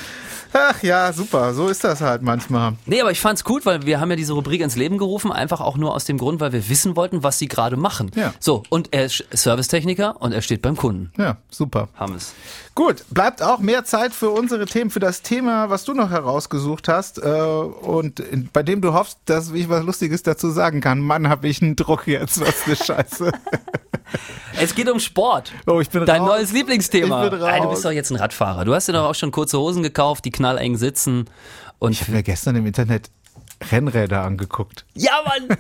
Ach 0.52 0.82
ja, 0.82 1.12
super. 1.12 1.54
So 1.54 1.68
ist 1.68 1.84
das 1.84 2.00
halt 2.00 2.22
manchmal. 2.22 2.74
Nee, 2.86 3.00
aber 3.00 3.10
ich 3.10 3.20
fand's 3.20 3.44
gut, 3.44 3.66
weil 3.66 3.86
wir 3.86 4.00
haben 4.00 4.10
ja 4.10 4.16
diese 4.16 4.32
Rubrik 4.32 4.60
ins 4.60 4.76
Leben 4.76 4.98
gerufen, 4.98 5.32
einfach 5.32 5.60
auch 5.60 5.76
nur 5.76 5.94
aus 5.94 6.04
dem 6.04 6.18
Grund, 6.18 6.40
weil 6.40 6.52
wir 6.52 6.68
wissen 6.68 6.96
wollten, 6.96 7.22
was 7.22 7.38
sie 7.38 7.48
gerade 7.48 7.76
machen. 7.76 8.10
Ja. 8.14 8.34
So, 8.40 8.62
und 8.68 8.88
er 8.92 9.06
ist 9.06 9.24
Servicetechniker 9.30 10.20
und 10.20 10.32
er 10.32 10.42
steht 10.42 10.62
beim 10.62 10.76
Kunden. 10.76 11.12
Ja, 11.16 11.36
super. 11.50 11.88
Haben 11.94 12.14
es. 12.14 12.34
Gut, 12.74 13.04
bleibt 13.10 13.42
auch 13.42 13.58
mehr 13.58 13.84
Zeit 13.84 14.12
für 14.12 14.30
unsere 14.30 14.66
Themen, 14.66 14.90
für 14.90 15.00
das 15.00 15.22
Thema, 15.22 15.70
was 15.70 15.84
du 15.84 15.94
noch 15.94 16.10
herausgesucht 16.10 16.88
hast 16.88 17.18
äh, 17.18 17.30
und 17.30 18.22
bei 18.52 18.62
dem 18.62 18.80
du 18.80 18.92
hoffst, 18.92 19.18
dass 19.26 19.50
ich 19.52 19.68
was 19.68 19.84
Lustiges 19.84 20.22
dazu 20.22 20.50
sagen 20.50 20.80
kann. 20.80 21.00
Mann, 21.00 21.28
hab 21.28 21.44
ich 21.44 21.62
einen 21.62 21.76
Druck 21.76 22.06
jetzt, 22.06 22.40
was 22.40 22.66
eine 22.66 22.76
Scheiße. 22.76 23.32
Es 24.60 24.74
geht 24.74 24.88
um 24.90 25.00
Sport. 25.00 25.52
Oh, 25.66 25.80
ich 25.80 25.88
bin 25.90 26.04
Dein 26.06 26.20
raus. 26.22 26.28
neues 26.38 26.52
Lieblingsthema. 26.52 27.24
Ich 27.24 27.30
bin 27.30 27.40
raus. 27.40 27.50
Ey, 27.54 27.60
du 27.60 27.70
bist 27.70 27.84
doch 27.84 27.90
jetzt 27.92 28.10
ein 28.10 28.16
Radfahrer. 28.16 28.64
Du 28.64 28.74
hast 28.74 28.88
dir 28.88 28.92
doch 28.92 29.04
auch 29.08 29.14
schon 29.14 29.30
kurze 29.30 29.58
Hosen 29.58 29.82
gekauft, 29.82 30.24
die 30.24 30.30
knalleng 30.30 30.76
sitzen. 30.76 31.26
Und 31.78 31.92
Ich 31.92 32.02
habe 32.02 32.12
mir 32.12 32.22
gestern 32.22 32.56
im 32.56 32.66
Internet 32.66 33.10
Rennräder 33.70 34.22
angeguckt. 34.22 34.86
ja, 34.94 35.22
Mann! 35.26 35.56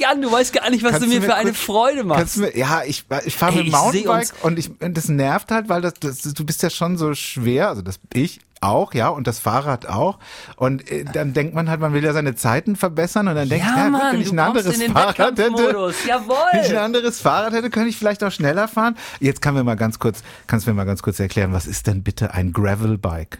Jan, 0.00 0.22
du 0.22 0.32
weißt 0.32 0.52
gar 0.54 0.70
nicht, 0.70 0.82
was 0.82 0.92
Kannst 0.92 1.06
du 1.06 1.10
mir 1.10 1.20
mir 1.20 1.26
für 1.26 1.34
eine 1.34 1.50
kurz- 1.50 1.62
Freude 1.62 2.04
machst. 2.04 2.38
Mir, 2.38 2.56
ja, 2.56 2.82
ich, 2.84 3.04
ich 3.26 3.36
fahre 3.36 3.52
mit 3.56 3.66
dem 3.66 3.72
Mountainbike 3.72 4.32
und 4.42 4.58
ich, 4.58 4.70
das 4.78 5.08
nervt 5.08 5.50
halt, 5.50 5.68
weil 5.68 5.82
das, 5.82 5.94
das, 6.00 6.20
du 6.22 6.44
bist 6.46 6.62
ja 6.62 6.70
schon 6.70 6.96
so 6.96 7.12
schwer, 7.14 7.68
also 7.68 7.82
das 7.82 8.00
ich 8.14 8.40
auch, 8.62 8.94
ja, 8.94 9.08
und 9.08 9.26
das 9.26 9.38
Fahrrad 9.38 9.86
auch. 9.86 10.18
Und 10.56 10.90
äh, 10.90 11.04
dann 11.04 11.32
denkt 11.32 11.54
man 11.54 11.68
halt, 11.68 11.80
man 11.80 11.92
will 11.92 12.04
ja 12.04 12.12
seine 12.12 12.34
Zeiten 12.34 12.76
verbessern 12.76 13.28
und 13.28 13.34
dann 13.34 13.48
denkt 13.48 13.66
ja, 13.66 13.76
ja, 13.76 13.82
gut, 13.84 13.92
Mann, 13.92 14.12
wenn 14.14 14.20
ich 14.20 14.32
ein 14.32 14.38
anderes 14.38 14.82
Fahrrad 14.82 15.18
hätte, 15.18 15.36
Wettkampfmodus. 15.36 15.94
wenn 16.04 16.06
ich 16.06 16.12
ein 16.12 16.74
Jawohl! 16.74 16.76
anderes 16.78 17.20
Fahrrad 17.20 17.52
hätte, 17.52 17.70
könnte 17.70 17.88
ich 17.88 17.96
vielleicht 17.96 18.22
auch 18.24 18.30
schneller 18.30 18.68
fahren. 18.68 18.96
Jetzt 19.20 19.42
kann 19.42 19.54
mir 19.54 19.64
mal 19.64 19.76
ganz 19.76 19.98
kurz, 19.98 20.22
kannst 20.46 20.66
du 20.66 20.70
mir 20.70 20.76
mal 20.76 20.84
ganz 20.84 21.02
kurz 21.02 21.18
erklären, 21.20 21.52
was 21.52 21.66
ist 21.66 21.86
denn 21.86 22.02
bitte 22.02 22.34
ein 22.34 22.52
Gravelbike? 22.52 23.38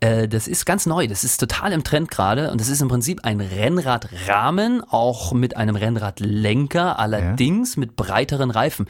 Äh, 0.00 0.28
das 0.28 0.48
ist 0.48 0.66
ganz 0.66 0.86
neu. 0.86 1.06
Das 1.06 1.24
ist 1.24 1.38
total 1.38 1.72
im 1.72 1.84
Trend 1.84 2.10
gerade. 2.10 2.50
Und 2.50 2.60
das 2.60 2.68
ist 2.68 2.80
im 2.80 2.88
Prinzip 2.88 3.24
ein 3.24 3.40
Rennradrahmen, 3.40 4.82
auch 4.88 5.32
mit 5.32 5.56
einem 5.56 5.76
Rennradlenker, 5.76 6.98
allerdings 6.98 7.76
mit 7.76 7.96
breiteren 7.96 8.50
Reifen. 8.50 8.86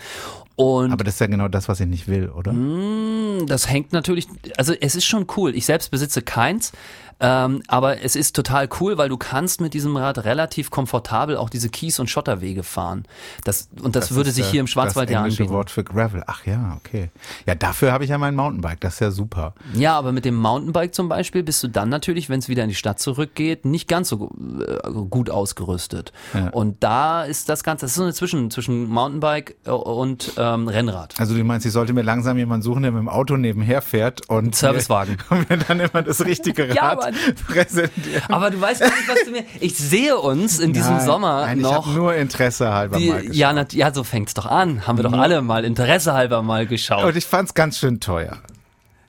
Und 0.61 0.93
Aber 0.93 1.05
das 1.05 1.15
ist 1.15 1.21
ja 1.21 1.27
genau 1.27 1.49
das, 1.49 1.71
was 1.71 1.81
ich 1.81 1.87
nicht 1.87 2.07
will, 2.07 2.29
oder? 2.29 2.53
Hm, 2.53 3.47
das 3.47 3.71
hängt 3.71 3.95
natürlich, 3.95 4.29
also 4.59 4.75
es 4.79 4.95
ist 4.95 5.07
schon 5.07 5.27
cool. 5.39 5.55
Ich 5.55 5.65
selbst 5.65 5.91
besitze 5.91 6.21
keins, 6.21 6.73
ähm, 7.21 7.63
aber 7.69 8.03
es 8.03 8.17
ist 8.17 8.35
total 8.35 8.69
cool, 8.81 8.99
weil 8.99 9.09
du 9.09 9.17
kannst 9.17 9.61
mit 9.61 9.75
diesem 9.75 9.97
Rad 9.97 10.25
relativ 10.25 10.71
komfortabel 10.71 11.37
auch 11.37 11.51
diese 11.51 11.69
Kies- 11.69 11.99
und 12.01 12.09
Schotterwege 12.09 12.63
fahren. 12.63 13.05
Das, 13.45 13.69
und 13.83 13.97
das, 13.97 14.15
würde 14.15 14.31
ist 14.31 14.37
sich 14.37 14.47
ja 14.47 14.51
hier 14.53 14.61
im 14.61 14.67
Schwarzwald 14.67 15.09
das 15.09 15.15
ja 15.15 15.21
englische 15.21 15.43
anbieten. 15.43 15.55
Wort 15.55 15.71
für 15.71 15.85
Gravel. 15.85 16.25
Ach 16.27 16.47
ja, 16.47 16.79
okay. 16.79 17.11
Ja, 17.47 17.55
dafür 17.55 17.93
habe 17.93 18.05
ich 18.05 18.11
ja 18.11 18.19
mein 18.19 18.35
Mountainbike. 18.35 18.81
Das 18.81 18.95
ist 18.95 19.01
ja 19.01 19.11
super. 19.11 19.55
Ja, 19.75 19.99
aber 19.99 20.13
mit 20.13 20.25
dem 20.25 20.35
Mountainbike 20.35 20.95
zum 20.95 21.09
Beispiel 21.09 21.43
bist 21.43 21.63
du 21.63 21.69
dann 21.69 21.89
natürlich, 21.89 22.29
wenn 22.29 22.39
es 22.39 22.49
wieder 22.49 22.63
in 22.63 22.71
die 22.71 22.75
Stadt 22.75 22.99
zurückgeht, 23.01 23.65
nicht 23.65 23.87
ganz 23.89 24.09
so 24.09 24.31
äh, 24.61 24.91
gut 24.91 25.31
ausgerüstet. 25.31 26.13
Ja. 26.33 26.49
Und 26.49 26.83
da 26.83 27.25
ist 27.25 27.49
das 27.49 27.63
Ganze, 27.65 27.85
das 27.85 27.93
ist 27.93 27.97
so 27.97 28.03
eine 28.03 28.15
Zwischen, 28.15 28.51
zwischen 28.51 28.89
Mountainbike 28.89 29.57
äh, 29.67 29.71
und 29.71 30.33
ähm, 30.37 30.69
Rennrad. 30.69 31.15
Also 31.19 31.35
du 31.35 31.45
meinst, 31.45 31.67
ich 31.67 31.73
sollte 31.73 31.93
mir 31.93 32.03
langsam 32.03 32.39
jemanden 32.39 32.63
suchen, 32.63 32.83
der 32.83 32.93
mit 32.93 33.01
dem 33.01 33.09
Auto 33.09 33.37
nebenher 33.37 33.83
fährt 33.83 34.29
und 34.29 34.55
Servicewagen. 34.55 35.19
Mir, 35.31 35.37
und 35.39 35.51
mir 35.51 35.59
dann 35.59 35.81
immer 35.81 36.03
das 36.03 36.25
richtige 36.25 36.75
Ja, 36.75 36.97
Rad 37.13 37.27
Mann. 37.27 37.35
präsentiert. 37.47 38.23
Aber 38.29 38.51
du 38.51 38.61
weißt 38.61 38.81
gar 38.81 38.89
nicht, 38.89 39.09
was 39.09 39.25
du 39.25 39.31
mir. 39.33 39.45
Ich 39.61 39.77
sehe 39.77 40.17
uns 40.19 40.59
in 40.59 40.73
diesem 40.73 40.97
Nein, 40.97 41.07
Sommer 41.07 41.41
nein, 41.43 41.59
Ich 41.59 41.63
noch. 41.65 41.87
habe 41.87 41.95
nur 41.97 42.15
Interesse 42.15 42.73
halber 42.73 42.99
Die, 42.99 43.09
mal 43.09 43.21
geschaut. 43.21 43.35
ja, 43.37 43.53
nat- 43.53 43.73
ja, 43.73 43.93
so 43.95 44.05
fängt's 44.05 44.35
doch 44.35 44.47
an. 44.47 44.87
Haben 44.87 44.99
wir 44.99 45.05
doch 45.05 45.13
alle 45.13 45.43
mal 45.43 45.65
Interesse 45.65 46.13
halber 46.15 46.43
mal 46.43 46.67
geschaut. 46.67 47.05
und 47.05 47.17
ich 47.17 47.27
fand's 47.27 47.55
ganz 47.55 47.79
schön 47.79 48.01
teuer. 48.01 48.39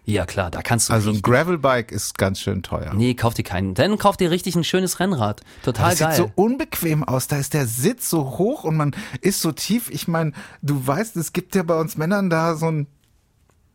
Ja, 0.04 0.26
klar, 0.26 0.50
da 0.50 0.62
kannst 0.64 0.90
du. 0.90 0.94
Also 0.94 1.12
ein 1.12 1.22
Gravelbike 1.22 1.92
ist 1.92 2.18
ganz 2.18 2.40
schön 2.40 2.64
teuer. 2.64 2.92
nee, 2.96 3.14
kauf 3.14 3.36
dir 3.36 3.44
keinen. 3.44 3.76
Dann 3.76 3.98
kauf 4.00 4.18
dir 4.18 4.32
richtig 4.32 4.56
ein 4.56 4.64
schönes 4.64 5.00
Rennrad. 5.00 5.42
Total 5.64 5.92
das 5.92 6.00
geil. 6.00 6.12
sieht 6.16 6.18
so 6.26 6.32
unbequem 6.36 7.04
aus. 7.04 7.28
Da 7.28 7.38
ist 7.38 7.54
der 7.54 7.68
Sitz 7.68 8.10
so 8.10 8.38
hoch 8.40 8.64
und 8.64 8.76
man 8.78 8.96
ist 9.22 9.42
so 9.42 9.52
tief. 9.52 9.90
Ich 9.92 10.08
meine, 10.08 10.32
du 10.64 10.86
weißt, 10.86 11.16
es 11.18 11.34
gibt 11.34 11.54
ja 11.56 11.62
bei 11.64 11.80
uns 11.80 11.98
Männern 11.98 12.32
da 12.32 12.56
so 12.56 12.66
ein 12.70 12.88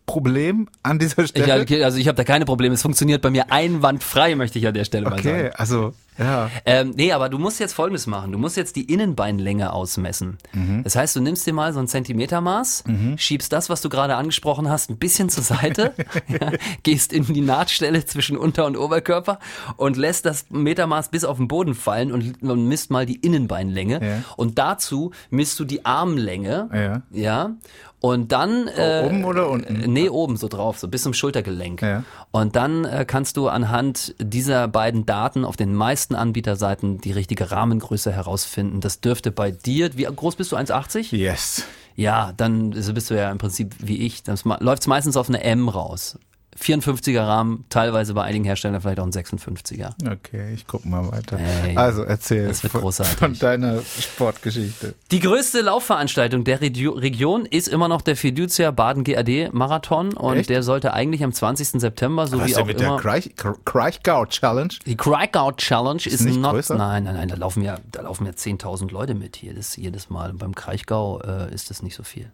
Problem 0.06 0.68
an 0.82 0.98
dieser 0.98 1.24
ich, 1.24 1.30
Stelle. 1.30 1.60
okay, 1.60 1.82
also 1.84 1.98
ich 1.98 2.08
habe 2.08 2.16
da 2.16 2.24
keine 2.24 2.44
Probleme. 2.44 2.74
Es 2.74 2.82
funktioniert 2.82 3.22
bei 3.22 3.30
mir 3.30 3.50
einwandfrei, 3.50 4.34
möchte 4.36 4.58
ich 4.58 4.66
an 4.66 4.74
der 4.74 4.84
Stelle 4.84 5.04
mal 5.04 5.18
okay, 5.18 5.44
sagen. 5.44 5.50
also 5.56 5.94
ja. 6.18 6.50
Ähm, 6.64 6.92
nee, 6.96 7.12
aber 7.12 7.28
du 7.28 7.38
musst 7.38 7.60
jetzt 7.60 7.72
Folgendes 7.72 8.06
machen. 8.06 8.32
Du 8.32 8.38
musst 8.38 8.56
jetzt 8.56 8.76
die 8.76 8.92
Innenbeinlänge 8.92 9.72
ausmessen. 9.72 10.38
Mhm. 10.52 10.82
Das 10.84 10.96
heißt, 10.96 11.16
du 11.16 11.20
nimmst 11.20 11.46
dir 11.46 11.52
mal 11.52 11.72
so 11.72 11.80
ein 11.80 11.88
Zentimetermaß, 11.88 12.84
schiebst 13.16 13.52
das, 13.52 13.68
was 13.68 13.80
du 13.80 13.88
gerade 13.88 14.16
angesprochen 14.16 14.68
hast, 14.68 14.90
ein 14.90 14.98
bisschen 14.98 15.28
zur 15.28 15.42
Seite, 15.42 15.94
ja, 16.28 16.52
gehst 16.82 17.12
in 17.12 17.24
die 17.24 17.40
Nahtstelle 17.40 18.04
zwischen 18.04 18.36
Unter- 18.36 18.66
und 18.66 18.76
Oberkörper 18.76 19.38
und 19.76 19.96
lässt 19.96 20.26
das 20.26 20.46
Metermaß 20.50 21.10
bis 21.10 21.24
auf 21.24 21.36
den 21.36 21.48
Boden 21.48 21.74
fallen 21.74 22.12
und, 22.12 22.42
und 22.42 22.66
misst 22.66 22.90
mal 22.90 23.06
die 23.06 23.16
Innenbeinlänge. 23.16 24.04
Ja. 24.04 24.22
Und 24.36 24.58
dazu 24.58 25.12
misst 25.30 25.58
du 25.60 25.64
die 25.64 25.84
Armlänge. 25.84 26.68
Ja. 26.72 27.02
Ja. 27.10 27.56
Und 28.00 28.30
dann. 28.30 28.68
Äh, 28.68 29.04
oben 29.06 29.24
oder 29.24 29.48
unten? 29.48 29.92
Nee, 29.92 30.08
oben 30.08 30.36
so 30.36 30.48
drauf, 30.48 30.78
so 30.78 30.86
bis 30.86 31.02
zum 31.02 31.14
Schultergelenk. 31.14 31.82
Ja. 31.82 32.04
Und 32.30 32.54
dann 32.54 32.84
äh, 32.84 33.04
kannst 33.06 33.36
du 33.36 33.48
anhand 33.48 34.14
dieser 34.20 34.68
beiden 34.68 35.06
Daten 35.06 35.44
auf 35.44 35.56
den 35.56 35.74
meisten 35.74 36.05
Anbieterseiten 36.14 37.00
die 37.00 37.12
richtige 37.12 37.50
Rahmengröße 37.50 38.12
herausfinden. 38.12 38.80
Das 38.80 39.00
dürfte 39.00 39.30
bei 39.30 39.50
dir, 39.50 39.96
wie 39.96 40.04
groß 40.04 40.36
bist 40.36 40.52
du, 40.52 40.56
1,80? 40.56 41.14
Yes. 41.16 41.64
Ja, 41.96 42.32
dann 42.36 42.70
bist 42.70 43.10
du 43.10 43.14
ja 43.14 43.30
im 43.30 43.38
Prinzip 43.38 43.74
wie 43.78 43.98
ich. 43.98 44.22
Das 44.22 44.44
läuft 44.44 44.82
es 44.82 44.86
meistens 44.86 45.16
auf 45.16 45.28
eine 45.28 45.42
M 45.42 45.68
raus. 45.68 46.18
54er 46.60 47.20
Rahmen, 47.20 47.64
teilweise 47.68 48.14
bei 48.14 48.22
einigen 48.24 48.44
Herstellern 48.44 48.80
vielleicht 48.80 49.00
auch 49.00 49.04
ein 49.06 49.12
56er. 49.12 49.90
Okay, 50.10 50.54
ich 50.54 50.66
guck 50.66 50.84
mal 50.84 51.10
weiter. 51.10 51.38
Ey, 51.64 51.76
also 51.76 52.02
erzähl 52.02 52.52
von, 52.54 52.92
von 52.92 53.38
deiner 53.38 53.80
Sportgeschichte. 53.82 54.94
Die 55.10 55.20
größte 55.20 55.60
Laufveranstaltung 55.60 56.44
der 56.44 56.60
Regio 56.60 56.92
Region 56.92 57.46
ist 57.46 57.68
immer 57.68 57.88
noch 57.88 58.00
der 58.02 58.16
Fiducia 58.16 58.70
Baden 58.70 59.04
GAD 59.04 59.52
Marathon 59.52 60.14
und 60.14 60.36
Echt? 60.38 60.50
der 60.50 60.62
sollte 60.62 60.92
eigentlich 60.92 61.22
am 61.22 61.32
20. 61.32 61.80
September, 61.80 62.26
so 62.26 62.38
Was 62.38 62.46
wie 62.46 62.50
ist 62.52 62.58
auch 62.58 62.66
mit 62.66 62.80
immer. 62.80 62.96
der 62.96 63.02
Kreich- 63.02 63.34
Kraichgau 63.64 64.26
Challenge? 64.26 64.72
Die 64.86 64.96
Crackout 64.96 65.58
Challenge 65.58 66.02
ist, 66.04 66.20
nicht 66.22 66.40
not, 66.40 66.52
größer? 66.52 66.74
nein, 66.76 67.04
nein, 67.04 67.14
nein, 67.16 67.28
da 67.28 67.36
laufen 67.36 67.62
ja, 67.62 67.76
da 67.92 68.02
laufen 68.02 68.24
ja 68.26 68.32
10.000 68.32 68.90
Leute 68.90 69.14
mit 69.14 69.36
jedes, 69.36 69.76
jedes 69.76 70.10
Mal. 70.10 70.30
Und 70.30 70.38
beim 70.38 70.54
Kraichgau 70.54 71.20
äh, 71.20 71.54
ist 71.54 71.70
das 71.70 71.82
nicht 71.82 71.94
so 71.94 72.02
viel. 72.02 72.30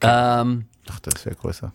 Ähm, 0.00 0.66
Ach, 0.90 0.98
das 1.00 1.24
wäre 1.24 1.36
größer. 1.36 1.72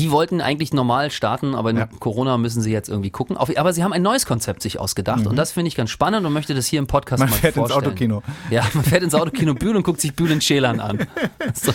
Die 0.00 0.10
wollten 0.10 0.40
eigentlich 0.40 0.72
normal 0.72 1.10
starten, 1.10 1.54
aber 1.54 1.70
in 1.70 1.76
Ja. 1.76 1.88
Corona 1.98 2.38
müssen 2.38 2.62
sie 2.62 2.72
jetzt 2.72 2.88
irgendwie 2.88 3.10
gucken. 3.10 3.36
Auf, 3.36 3.54
aber 3.56 3.72
sie 3.74 3.84
haben 3.84 3.92
ein 3.92 4.00
neues 4.02 4.24
Konzept 4.24 4.62
sich 4.62 4.80
ausgedacht 4.80 5.26
und 5.26 5.36
das 5.36 5.52
finde 5.52 5.68
ich 5.68 5.76
ganz 5.76 5.90
spannend 5.90 6.26
und 6.26 6.32
möchte 6.32 6.54
das 6.54 6.66
hier 6.66 6.78
im 6.78 6.86
Podcast 6.86 7.20
Mhm. 7.22 7.26
Man 7.26 7.30
mal 7.30 7.36
fährt 7.36 7.56
ins 7.56 7.70
vorstellen. 7.70 7.84
Autokino. 7.92 8.22
Ja, 8.50 8.64
man 8.72 8.82
fährt 8.84 9.02
ins 9.02 9.14
Autokino 9.14 9.54
Bühl 9.54 9.76
und 9.76 9.82
guckt 9.82 10.00
sich 10.00 10.14
Bühl 10.14 10.32
und 10.32 10.42
Schälern 10.42 10.80
an. 10.80 11.06
So. 11.54 11.72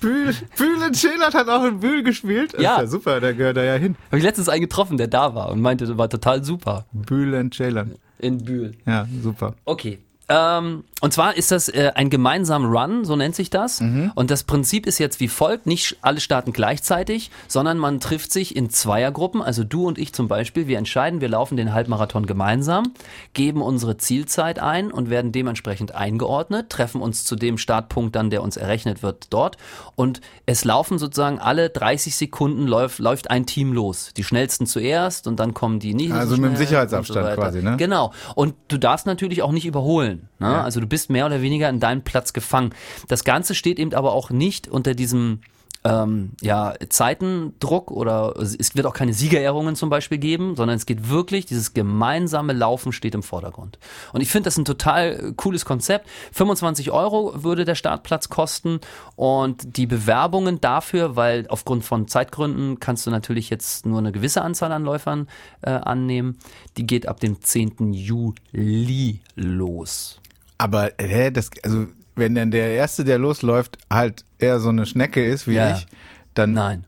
Bühl, 0.00 0.34
Bühlen 0.56 0.94
Schälert 0.94 1.32
hat 1.34 1.48
auch 1.48 1.64
in 1.64 1.80
Bühl 1.80 2.02
gespielt. 2.02 2.52
Das 2.54 2.62
Ja. 2.62 2.80
Ja 2.80 2.86
super, 2.86 3.20
der 3.20 3.32
gehört 3.34 3.56
da 3.56 3.62
ja 3.64 3.74
hin. 3.74 3.96
Habe 4.08 4.18
ich 4.18 4.24
letztens 4.24 4.48
einen 4.48 4.60
getroffen, 4.60 4.96
der 4.98 5.06
da 5.08 5.34
war 5.34 5.50
und 5.50 5.60
meinte, 5.60 5.86
das 5.86 5.96
war 5.96 6.08
total 6.10 6.44
super. 6.44 6.84
Bühlen 6.92 7.52
Schälert. 7.52 7.88
In 8.18 8.44
Bühl. 8.44 8.72
Ja, 8.86 9.06
super. 9.22 9.54
Okay. 9.64 9.98
Ähm, 10.28 10.82
und 11.02 11.12
zwar 11.12 11.36
ist 11.36 11.52
das 11.52 11.68
äh, 11.68 11.92
ein 11.94 12.08
gemeinsamer 12.08 12.68
Run, 12.68 13.04
so 13.04 13.16
nennt 13.16 13.34
sich 13.34 13.50
das. 13.50 13.82
Und 14.14 14.30
das 14.30 14.44
Prinzip 14.44 14.86
ist 14.86 14.98
jetzt 14.98 15.20
wie 15.20 15.28
folgt: 15.28 15.66
Nicht 15.66 15.98
alle 16.00 16.20
starten 16.20 16.54
gleichzeitig, 16.54 17.30
sondern 17.48 17.76
man 17.76 18.00
trifft 18.00 18.32
sich 18.32 18.56
in 18.56 18.70
Zweiergruppen. 18.70 19.42
Also 19.42 19.62
du 19.62 19.86
und 19.86 19.98
ich 19.98 20.14
zum 20.14 20.26
Beispiel. 20.26 20.68
Wir 20.68 20.78
entscheiden, 20.78 21.20
wir 21.20 21.28
laufen 21.28 21.58
den 21.58 21.74
Halbmarathon 21.74 22.24
gemeinsam, 22.24 22.94
geben 23.34 23.60
unsere 23.60 23.98
Zielzeit 23.98 24.58
ein 24.58 24.90
und 24.90 25.10
werden 25.10 25.32
dementsprechend 25.32 25.94
eingeordnet, 25.94 26.70
treffen 26.70 27.02
uns 27.02 27.24
zu 27.24 27.36
dem 27.36 27.58
Startpunkt 27.58 28.16
dann, 28.16 28.30
der 28.30 28.42
uns 28.42 28.56
errechnet 28.56 29.02
wird, 29.02 29.26
dort. 29.34 29.58
Und 29.96 30.22
es 30.46 30.64
laufen 30.64 30.98
sozusagen 30.98 31.38
alle 31.38 31.68
30 31.68 32.16
Sekunden 32.16 32.66
läuft, 32.66 33.00
läuft 33.00 33.30
ein 33.30 33.44
Team 33.44 33.74
los. 33.74 34.12
Die 34.16 34.24
schnellsten 34.24 34.66
zuerst 34.66 35.26
und 35.26 35.38
dann 35.40 35.52
kommen 35.52 35.78
die 35.78 35.92
nicht. 35.92 36.12
Also 36.12 36.36
so 36.36 36.40
mit 36.40 36.52
dem 36.52 36.56
Sicherheitsabstand 36.56 37.26
so 37.28 37.34
quasi, 37.34 37.62
ne? 37.62 37.76
Genau. 37.76 38.14
Und 38.34 38.54
du 38.68 38.78
darfst 38.78 39.04
natürlich 39.04 39.42
auch 39.42 39.52
nicht 39.52 39.66
überholen. 39.66 40.30
Ne? 40.38 40.46
Ja. 40.46 40.62
Also 40.62 40.85
du 40.86 40.88
bist 40.88 41.10
mehr 41.10 41.26
oder 41.26 41.42
weniger 41.42 41.68
in 41.68 41.80
deinem 41.80 42.02
Platz 42.02 42.32
gefangen. 42.32 42.70
Das 43.08 43.24
Ganze 43.24 43.54
steht 43.54 43.78
eben 43.78 43.92
aber 43.92 44.12
auch 44.12 44.30
nicht 44.30 44.68
unter 44.68 44.94
diesem 44.94 45.40
ähm, 45.84 46.32
ja, 46.40 46.74
Zeitendruck 46.88 47.90
oder 47.90 48.34
es 48.38 48.74
wird 48.74 48.86
auch 48.86 48.92
keine 48.92 49.12
Siegerehrungen 49.12 49.76
zum 49.76 49.88
Beispiel 49.88 50.18
geben, 50.18 50.56
sondern 50.56 50.76
es 50.76 50.86
geht 50.86 51.08
wirklich, 51.08 51.46
dieses 51.46 51.74
gemeinsame 51.74 52.52
Laufen 52.52 52.92
steht 52.92 53.14
im 53.14 53.22
Vordergrund. 53.22 53.78
Und 54.12 54.20
ich 54.20 54.30
finde 54.30 54.46
das 54.46 54.56
ein 54.56 54.64
total 54.64 55.32
cooles 55.36 55.64
Konzept. 55.64 56.08
25 56.32 56.90
Euro 56.90 57.44
würde 57.44 57.64
der 57.64 57.74
Startplatz 57.76 58.28
kosten 58.28 58.80
und 59.14 59.76
die 59.76 59.86
Bewerbungen 59.86 60.60
dafür, 60.60 61.14
weil 61.14 61.46
aufgrund 61.48 61.84
von 61.84 62.08
Zeitgründen 62.08 62.80
kannst 62.80 63.06
du 63.06 63.10
natürlich 63.10 63.50
jetzt 63.50 63.86
nur 63.86 63.98
eine 63.98 64.12
gewisse 64.12 64.42
Anzahl 64.42 64.72
an 64.72 64.84
Läufern 64.84 65.28
äh, 65.62 65.70
annehmen, 65.70 66.38
die 66.76 66.86
geht 66.86 67.06
ab 67.06 67.20
dem 67.20 67.40
10. 67.40 67.92
Juli 67.92 69.20
los. 69.34 70.20
Aber 70.58 70.90
hä, 71.00 71.30
das, 71.30 71.50
also 71.62 71.86
wenn 72.14 72.34
dann 72.34 72.50
der 72.50 72.70
Erste, 72.70 73.04
der 73.04 73.18
losläuft, 73.18 73.78
halt 73.90 74.24
eher 74.38 74.58
so 74.60 74.70
eine 74.70 74.86
Schnecke 74.86 75.24
ist 75.24 75.46
wie 75.46 75.54
Ja. 75.54 75.76
ich, 75.76 75.86
dann 76.34 76.52
Nein. 76.52 76.84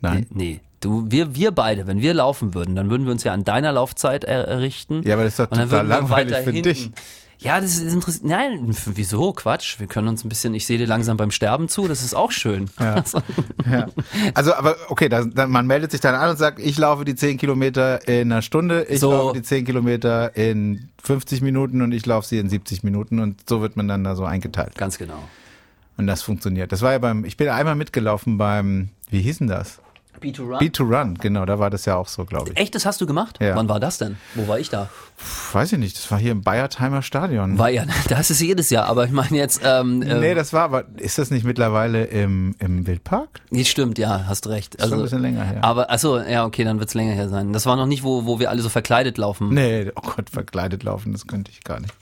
nein. 0.00 0.26
Nee. 0.30 0.60
Du, 0.80 1.10
wir, 1.10 1.34
wir 1.34 1.50
beide, 1.52 1.86
wenn 1.86 2.00
wir 2.00 2.14
laufen 2.14 2.54
würden, 2.54 2.76
dann 2.76 2.90
würden 2.90 3.06
wir 3.06 3.12
uns 3.12 3.24
ja 3.24 3.32
an 3.32 3.44
deiner 3.44 3.72
Laufzeit 3.72 4.24
er, 4.24 4.46
errichten. 4.46 5.02
Ja, 5.04 5.14
aber 5.14 5.24
das 5.24 5.32
ist 5.32 5.38
doch 5.40 5.46
total 5.46 5.86
langweilig 5.86 6.36
für 6.38 6.52
dich. 6.52 6.90
Ja, 7.38 7.60
das 7.60 7.76
ist 7.76 7.92
interessiert. 7.92 8.24
Nein, 8.24 8.74
wieso? 8.86 9.32
Quatsch. 9.32 9.78
Wir 9.78 9.86
können 9.86 10.08
uns 10.08 10.24
ein 10.24 10.28
bisschen, 10.28 10.54
ich 10.54 10.66
sehe 10.66 10.78
dir 10.78 10.86
langsam 10.86 11.16
beim 11.16 11.30
Sterben 11.30 11.68
zu, 11.68 11.86
das 11.86 12.02
ist 12.02 12.14
auch 12.14 12.32
schön. 12.32 12.70
Ja. 12.80 13.04
ja. 13.70 13.86
Also, 14.34 14.54
aber 14.54 14.76
okay, 14.88 15.08
da, 15.08 15.24
da, 15.24 15.46
man 15.46 15.66
meldet 15.66 15.90
sich 15.90 16.00
dann 16.00 16.14
an 16.14 16.30
und 16.30 16.36
sagt, 16.38 16.58
ich 16.58 16.78
laufe 16.78 17.04
die 17.04 17.14
10 17.14 17.36
Kilometer 17.36 18.06
in 18.08 18.32
einer 18.32 18.42
Stunde, 18.42 18.84
ich 18.88 19.00
So. 19.00 19.10
laufe 19.10 19.34
die 19.36 19.42
10 19.42 19.64
Kilometer 19.66 20.34
in 20.36 20.88
50 21.02 21.42
Minuten 21.42 21.82
und 21.82 21.92
ich 21.92 22.06
laufe 22.06 22.26
sie 22.26 22.38
in 22.38 22.48
70 22.48 22.82
Minuten 22.82 23.20
und 23.20 23.48
so 23.48 23.60
wird 23.60 23.76
man 23.76 23.86
dann 23.86 24.02
da 24.02 24.16
so 24.16 24.24
eingeteilt. 24.24 24.74
Ganz 24.76 24.96
genau. 24.98 25.22
Und 25.98 26.06
das 26.06 26.22
funktioniert. 26.22 26.72
Das 26.72 26.82
war 26.82 26.92
ja 26.92 26.98
beim, 26.98 27.24
ich 27.24 27.36
bin 27.36 27.48
einmal 27.48 27.74
mitgelaufen 27.74 28.38
beim, 28.38 28.88
wie 29.10 29.20
hieß 29.22 29.38
denn 29.38 29.46
das? 29.48 29.80
B2 30.20 30.40
Run? 30.40 30.58
Beat 30.58 30.74
to 30.74 30.84
Run, 30.84 31.14
genau, 31.14 31.44
da 31.44 31.58
war 31.58 31.70
das 31.70 31.84
ja 31.84 31.96
auch 31.96 32.08
so, 32.08 32.24
glaube 32.24 32.50
ich. 32.50 32.58
Echt, 32.58 32.74
das 32.74 32.86
hast 32.86 33.00
du 33.00 33.06
gemacht? 33.06 33.38
Ja. 33.40 33.54
Wann 33.54 33.68
war 33.68 33.80
das 33.80 33.98
denn? 33.98 34.16
Wo 34.34 34.48
war 34.48 34.58
ich 34.58 34.70
da? 34.70 34.88
Weiß 35.52 35.72
ich 35.72 35.78
nicht, 35.78 35.96
das 35.96 36.10
war 36.10 36.18
hier 36.18 36.32
im 36.32 36.42
Bayertheimer 36.42 37.02
Stadion. 37.02 37.58
War 37.58 37.70
ja, 37.70 37.84
das 38.08 38.30
ist 38.30 38.40
jedes 38.40 38.70
Jahr, 38.70 38.86
aber 38.86 39.04
ich 39.04 39.12
meine 39.12 39.36
jetzt, 39.36 39.60
ähm, 39.64 40.02
ähm, 40.02 40.20
nee, 40.20 40.34
das 40.34 40.52
war, 40.52 40.62
aber 40.62 40.84
ist 40.96 41.18
das 41.18 41.30
nicht 41.30 41.44
mittlerweile 41.44 42.04
im, 42.04 42.54
im 42.58 42.86
Wildpark? 42.86 43.40
Nee, 43.50 43.64
stimmt, 43.64 43.98
ja, 43.98 44.24
hast 44.26 44.46
recht. 44.48 44.76
schon 44.80 44.92
ein 44.92 45.02
bisschen 45.02 45.22
länger 45.22 45.44
her. 45.44 45.64
Aber, 45.64 45.90
achso, 45.90 46.18
ja, 46.18 46.44
okay, 46.44 46.64
dann 46.64 46.78
wird's 46.80 46.94
länger 46.94 47.12
her 47.12 47.28
sein. 47.28 47.52
Das 47.52 47.66
war 47.66 47.76
noch 47.76 47.86
nicht, 47.86 48.02
wo, 48.02 48.26
wo 48.26 48.38
wir 48.38 48.50
alle 48.50 48.62
so 48.62 48.68
verkleidet 48.68 49.18
laufen. 49.18 49.54
Nee, 49.54 49.90
oh 49.94 50.08
Gott, 50.16 50.30
verkleidet 50.30 50.82
laufen, 50.82 51.12
das 51.12 51.26
könnte 51.26 51.50
ich 51.50 51.62
gar 51.64 51.80
nicht. 51.80 51.94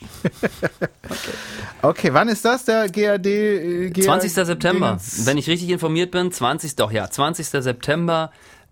okay. 1.83 2.12
wann 2.12 2.29
ist 2.29 2.44
das, 2.44 2.64
der 2.64 2.88
GAD? 2.88 3.27
äh, 3.27 3.90
GAD 3.90 4.05
20. 4.05 4.33
September. 4.33 4.87
Dingens? 4.87 5.27
Wenn 5.27 5.38
ich 5.38 5.48
richtig 5.48 5.70
informiert 5.70 6.11
bin, 6.11 6.31
20. 6.31 6.77
doch 6.77 6.92
ja, 6.92 7.09
20. 7.09 7.46
September. 7.46 8.04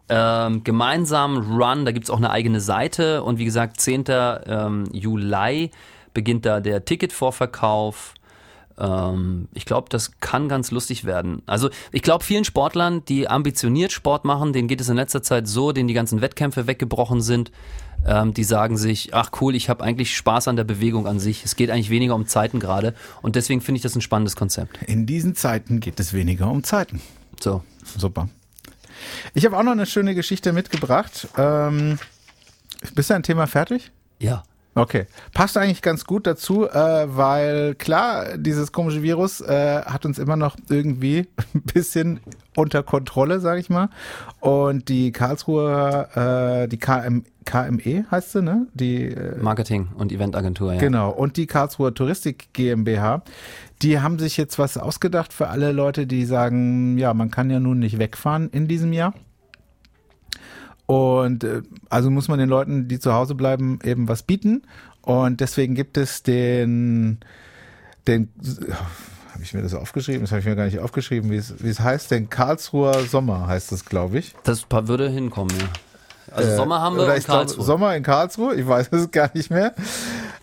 Ähm, 0.08 0.64
gemeinsam 0.64 1.38
Run, 1.58 1.84
da 1.84 1.92
gibt's 1.92 2.10
auch 2.10 2.18
eine 2.18 2.30
eigene 2.30 2.60
Seite 2.60 3.22
und 3.22 3.38
wie 3.38 3.44
gesagt, 3.44 3.80
10. 3.80 4.04
Ähm, 4.08 4.84
Juli 4.92 5.70
beginnt 6.12 6.44
da 6.44 6.60
der 6.60 6.84
Ticketvorverkauf. 6.84 8.14
Ähm, 8.78 9.48
ich 9.54 9.64
glaube, 9.64 9.88
das 9.90 10.20
kann 10.20 10.48
ganz 10.48 10.70
lustig 10.70 11.04
werden. 11.04 11.42
Also 11.46 11.70
ich 11.92 12.02
glaube, 12.02 12.24
vielen 12.24 12.44
Sportlern, 12.44 13.04
die 13.06 13.28
ambitioniert 13.28 13.92
Sport 13.92 14.24
machen, 14.24 14.52
denen 14.52 14.68
geht 14.68 14.80
es 14.80 14.88
in 14.88 14.96
letzter 14.96 15.22
Zeit 15.22 15.46
so, 15.46 15.72
denen 15.72 15.88
die 15.88 15.94
ganzen 15.94 16.20
Wettkämpfe 16.20 16.66
weggebrochen 16.66 17.20
sind, 17.20 17.52
ähm, 18.06 18.34
die 18.34 18.44
sagen 18.44 18.76
sich, 18.76 19.14
ach 19.14 19.30
cool, 19.40 19.54
ich 19.54 19.68
habe 19.68 19.84
eigentlich 19.84 20.16
Spaß 20.16 20.48
an 20.48 20.56
der 20.56 20.64
Bewegung 20.64 21.06
an 21.06 21.20
sich. 21.20 21.44
Es 21.44 21.56
geht 21.56 21.70
eigentlich 21.70 21.90
weniger 21.90 22.14
um 22.14 22.26
Zeiten 22.26 22.60
gerade 22.60 22.94
und 23.22 23.36
deswegen 23.36 23.60
finde 23.60 23.76
ich 23.76 23.82
das 23.82 23.94
ein 23.94 24.00
spannendes 24.00 24.36
Konzept. 24.36 24.82
In 24.86 25.06
diesen 25.06 25.34
Zeiten 25.34 25.80
geht 25.80 26.00
es 26.00 26.12
weniger 26.12 26.50
um 26.50 26.64
Zeiten. 26.64 27.00
So. 27.40 27.62
Super. 27.96 28.28
Ich 29.34 29.44
habe 29.44 29.56
auch 29.56 29.62
noch 29.62 29.72
eine 29.72 29.86
schöne 29.86 30.14
Geschichte 30.14 30.52
mitgebracht. 30.52 31.28
Ähm, 31.36 31.98
bist 32.94 33.10
du 33.10 33.14
ein 33.14 33.22
Thema 33.22 33.46
fertig? 33.46 33.90
Ja. 34.18 34.44
Okay. 34.74 35.06
Passt 35.34 35.56
eigentlich 35.58 35.82
ganz 35.82 36.06
gut 36.06 36.26
dazu, 36.26 36.66
äh, 36.66 37.06
weil 37.06 37.74
klar, 37.74 38.38
dieses 38.38 38.72
komische 38.72 39.02
Virus 39.02 39.42
äh, 39.42 39.82
hat 39.82 40.06
uns 40.06 40.18
immer 40.18 40.36
noch 40.36 40.56
irgendwie 40.70 41.28
ein 41.54 41.62
bisschen 41.62 42.20
unter 42.56 42.82
Kontrolle, 42.82 43.40
sage 43.40 43.60
ich 43.60 43.68
mal. 43.68 43.90
Und 44.40 44.88
die 44.88 45.12
Karlsruher, 45.12 46.62
äh, 46.64 46.68
die 46.68 46.78
KM, 46.78 47.24
KME 47.44 48.06
heißt 48.10 48.32
sie, 48.32 48.42
ne? 48.42 48.66
Die 48.72 49.08
äh, 49.08 49.36
Marketing 49.38 49.88
und 49.96 50.10
Eventagentur, 50.10 50.72
ja. 50.72 50.80
Genau. 50.80 51.10
Und 51.10 51.36
die 51.36 51.46
Karlsruher 51.46 51.92
Touristik 51.92 52.48
GmbH, 52.54 53.22
die 53.82 54.00
haben 54.00 54.18
sich 54.18 54.38
jetzt 54.38 54.58
was 54.58 54.78
ausgedacht 54.78 55.34
für 55.34 55.48
alle 55.48 55.72
Leute, 55.72 56.06
die 56.06 56.24
sagen, 56.24 56.96
ja, 56.96 57.12
man 57.12 57.30
kann 57.30 57.50
ja 57.50 57.60
nun 57.60 57.78
nicht 57.78 57.98
wegfahren 57.98 58.48
in 58.50 58.68
diesem 58.68 58.92
Jahr. 58.94 59.12
Und 60.92 61.42
äh, 61.42 61.62
also 61.88 62.10
muss 62.10 62.28
man 62.28 62.38
den 62.38 62.50
Leuten, 62.50 62.86
die 62.86 62.98
zu 62.98 63.14
Hause 63.14 63.34
bleiben, 63.34 63.78
eben 63.82 64.08
was 64.08 64.22
bieten. 64.22 64.62
Und 65.00 65.40
deswegen 65.40 65.74
gibt 65.74 65.96
es 65.96 66.22
den, 66.22 67.20
den, 68.06 68.28
habe 69.32 69.42
ich 69.42 69.54
mir 69.54 69.62
das 69.62 69.72
aufgeschrieben? 69.72 70.20
Das 70.20 70.32
habe 70.32 70.40
ich 70.40 70.46
mir 70.46 70.54
gar 70.54 70.66
nicht 70.66 70.80
aufgeschrieben, 70.80 71.30
wie 71.30 71.36
es, 71.36 71.62
wie 71.62 71.70
es 71.70 71.80
heißt. 71.80 72.10
Den 72.10 72.28
Karlsruher 72.28 73.04
Sommer 73.04 73.46
heißt 73.46 73.72
es, 73.72 73.86
glaube 73.86 74.18
ich. 74.18 74.34
Das 74.44 74.66
würde 74.70 75.08
hinkommen, 75.08 75.56
ja. 75.58 75.66
Also 76.30 76.56
Sommer 76.56 76.80
haben 76.80 76.96
wir 76.96 77.04
glaube, 77.04 77.20
Karlsruhe. 77.20 77.64
Sommer 77.64 77.96
in 77.96 78.02
Karlsruhe, 78.02 78.54
ich 78.54 78.66
weiß 78.66 78.88
es 78.92 79.10
gar 79.10 79.30
nicht 79.32 79.50
mehr. 79.50 79.74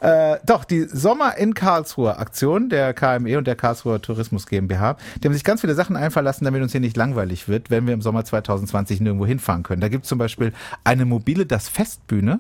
Äh, 0.01 0.38
doch, 0.45 0.63
die 0.63 0.83
Sommer 0.83 1.35
in 1.38 1.53
Karlsruhe 1.53 2.17
Aktion 2.17 2.69
der 2.69 2.93
KME 2.93 3.38
und 3.38 3.47
der 3.47 3.55
Karlsruher 3.55 4.01
Tourismus 4.01 4.47
GmbH, 4.47 4.95
die 5.21 5.27
haben 5.27 5.33
sich 5.33 5.43
ganz 5.43 5.62
viele 5.62 5.75
Sachen 5.75 5.95
einfallen 5.95 6.25
lassen, 6.25 6.45
damit 6.45 6.62
uns 6.62 6.71
hier 6.71 6.81
nicht 6.81 6.95
langweilig 6.97 7.47
wird, 7.47 7.69
wenn 7.69 7.85
wir 7.85 7.93
im 7.93 8.01
Sommer 8.01 8.23
2020 8.23 9.01
nirgendwo 9.01 9.25
hinfahren 9.25 9.63
können. 9.63 9.81
Da 9.81 9.89
gibt 9.89 10.05
es 10.05 10.09
zum 10.09 10.17
Beispiel 10.17 10.53
eine 10.83 11.05
mobile 11.05 11.45
Das 11.45 11.67
Festbühne. 11.69 12.39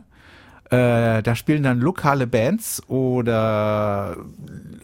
Äh, 0.71 1.23
da 1.23 1.35
spielen 1.35 1.63
dann 1.63 1.79
lokale 1.79 2.27
Bands 2.27 2.83
oder 2.87 4.17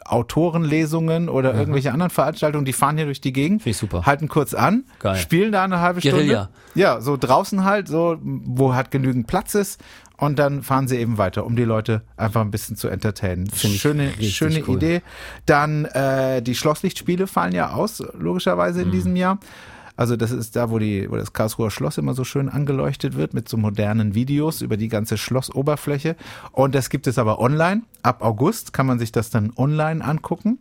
Autorenlesungen 0.04 1.30
oder 1.30 1.54
irgendwelche 1.54 1.92
anderen 1.92 2.10
Veranstaltungen, 2.10 2.66
die 2.66 2.74
fahren 2.74 2.98
hier 2.98 3.06
durch 3.06 3.22
die 3.22 3.32
Gegend, 3.32 3.62
Finde 3.62 3.70
ich 3.72 3.78
super. 3.78 4.06
halten 4.08 4.28
kurz 4.28 4.56
an, 4.56 4.86
Geil. 5.00 5.16
spielen 5.18 5.52
da 5.52 5.64
eine 5.64 5.82
halbe 5.82 6.02
Guerilla. 6.02 6.46
Stunde. 6.46 6.50
Ja, 6.74 7.02
so 7.02 7.18
draußen 7.18 7.64
halt, 7.66 7.88
so, 7.88 8.18
wo 8.22 8.74
halt 8.74 8.90
genügend 8.90 9.28
Platz 9.28 9.54
ist. 9.54 9.80
Und 10.18 10.40
dann 10.40 10.64
fahren 10.64 10.88
sie 10.88 10.98
eben 10.98 11.18
weiter, 11.18 11.46
um 11.46 11.56
die 11.56 11.64
Leute 11.66 12.02
einfach 12.18 12.42
ein 12.42 12.52
bisschen 12.52 12.76
zu 12.78 12.88
entertainen. 12.88 13.50
Schöne, 13.54 14.12
schöne 14.22 14.64
cool. 14.68 14.78
Idee. 14.78 15.02
Dann 15.46 15.86
äh, 15.86 16.42
die 16.42 16.56
Schlosslichtspiele 16.56 17.28
fallen 17.28 17.54
ja 17.54 17.72
aus, 17.74 18.02
logischerweise 18.18 18.80
Mhm. 18.80 18.86
in 18.86 18.92
diesem 18.92 19.16
Jahr. 19.16 19.40
Also 19.98 20.18
das 20.18 20.32
ist 20.32 20.56
da, 20.58 20.70
wo 20.72 20.78
die, 20.80 21.10
wo 21.10 21.16
das 21.16 21.32
Karlsruher 21.32 21.72
Schloss 21.72 21.98
immer 21.98 22.14
so 22.14 22.26
schön 22.26 22.50
angeleuchtet 22.50 23.16
wird 23.16 23.34
mit 23.34 23.48
so 23.48 23.56
modernen 23.56 24.14
Videos 24.14 24.62
über 24.62 24.76
die 24.76 24.90
ganze 24.90 25.18
Schlossoberfläche. 25.18 26.18
Und 26.52 26.76
das 26.76 26.90
gibt 26.90 27.08
es 27.08 27.18
aber 27.18 27.40
online. 27.40 27.84
Ab 28.04 28.22
August 28.22 28.74
kann 28.74 28.88
man 28.88 29.00
sich 29.00 29.12
das 29.14 29.30
dann 29.30 29.54
online 29.56 30.04
angucken. 30.04 30.60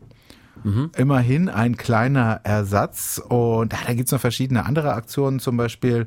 Immerhin 0.97 1.49
ein 1.49 1.77
kleiner 1.77 2.41
Ersatz. 2.45 3.21
Und 3.29 3.75
ah, 3.75 3.79
da 3.87 3.95
gibt's 3.95 4.13
noch 4.13 4.21
verschiedene 4.21 4.65
andere 4.65 4.95
Aktionen. 4.95 5.39
Zum 5.39 5.57
Beispiel 5.57 6.07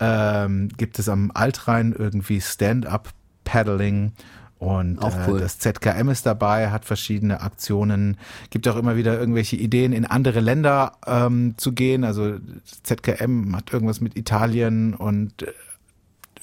ähm, 0.00 0.68
gibt 0.76 0.98
es 0.98 1.08
am 1.08 1.30
Altrhein 1.32 1.94
irgendwie 1.96 2.40
Stand-up-Paddling 2.40 4.12
Und 4.58 4.98
Auch 5.02 5.14
äh, 5.14 5.24
cool. 5.28 5.40
das 5.40 5.58
ZKM 5.58 6.08
ist 6.08 6.24
dabei, 6.26 6.70
hat 6.70 6.84
verschiedene 6.84 7.40
Aktionen, 7.42 8.16
gibt 8.50 8.66
auch 8.68 8.76
immer 8.76 8.96
wieder 8.96 9.18
irgendwelche 9.18 9.56
Ideen, 9.56 9.92
in 9.92 10.06
andere 10.06 10.40
Länder 10.40 10.92
ähm, 11.06 11.54
zu 11.56 11.72
gehen. 11.72 12.04
Also 12.04 12.38
ZKM 12.82 13.54
hat 13.54 13.72
irgendwas 13.72 14.00
mit 14.00 14.16
Italien 14.16 14.94
und 14.94 15.42
äh, 15.42 15.52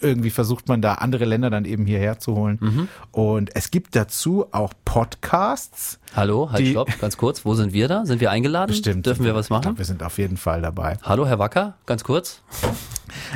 irgendwie 0.02 0.30
versucht 0.30 0.68
man 0.68 0.82
da 0.82 0.96
andere 0.96 1.26
Länder 1.26 1.50
dann 1.50 1.66
eben 1.66 1.86
hierher 1.86 2.20
zu 2.20 2.36
holen. 2.36 2.58
Mhm. 2.62 2.88
Und 3.12 3.56
es 3.56 3.72
gibt 3.72 3.96
dazu 3.96 4.46
auch 4.52 4.74
Podcasts. 4.86 6.00
Hallo, 6.16 6.52
halt, 6.52 6.68
stopp, 6.68 7.00
ganz 7.00 7.18
kurz. 7.18 7.46
Wo 7.46 7.54
sind 7.54 7.74
wir 7.74 7.88
da? 7.88 8.06
Sind 8.06 8.22
wir 8.22 8.32
eingeladen? 8.32 8.68
Bestimmt. 8.72 9.06
Dürfen 9.06 9.26
wir 9.26 9.36
was 9.36 9.46
Ich 9.46 9.50
glaub, 9.50 9.64
machen? 9.66 9.78
wir 9.78 9.86
sind 9.86 10.04
auf 10.04 10.18
jeden 10.18 10.38
Fall 10.38 10.62
dabei. 10.62 10.98
Hallo, 11.04 11.26
Herr 11.26 11.40
Wacker, 11.40 11.76
ganz 11.86 12.04
kurz. 12.04 12.42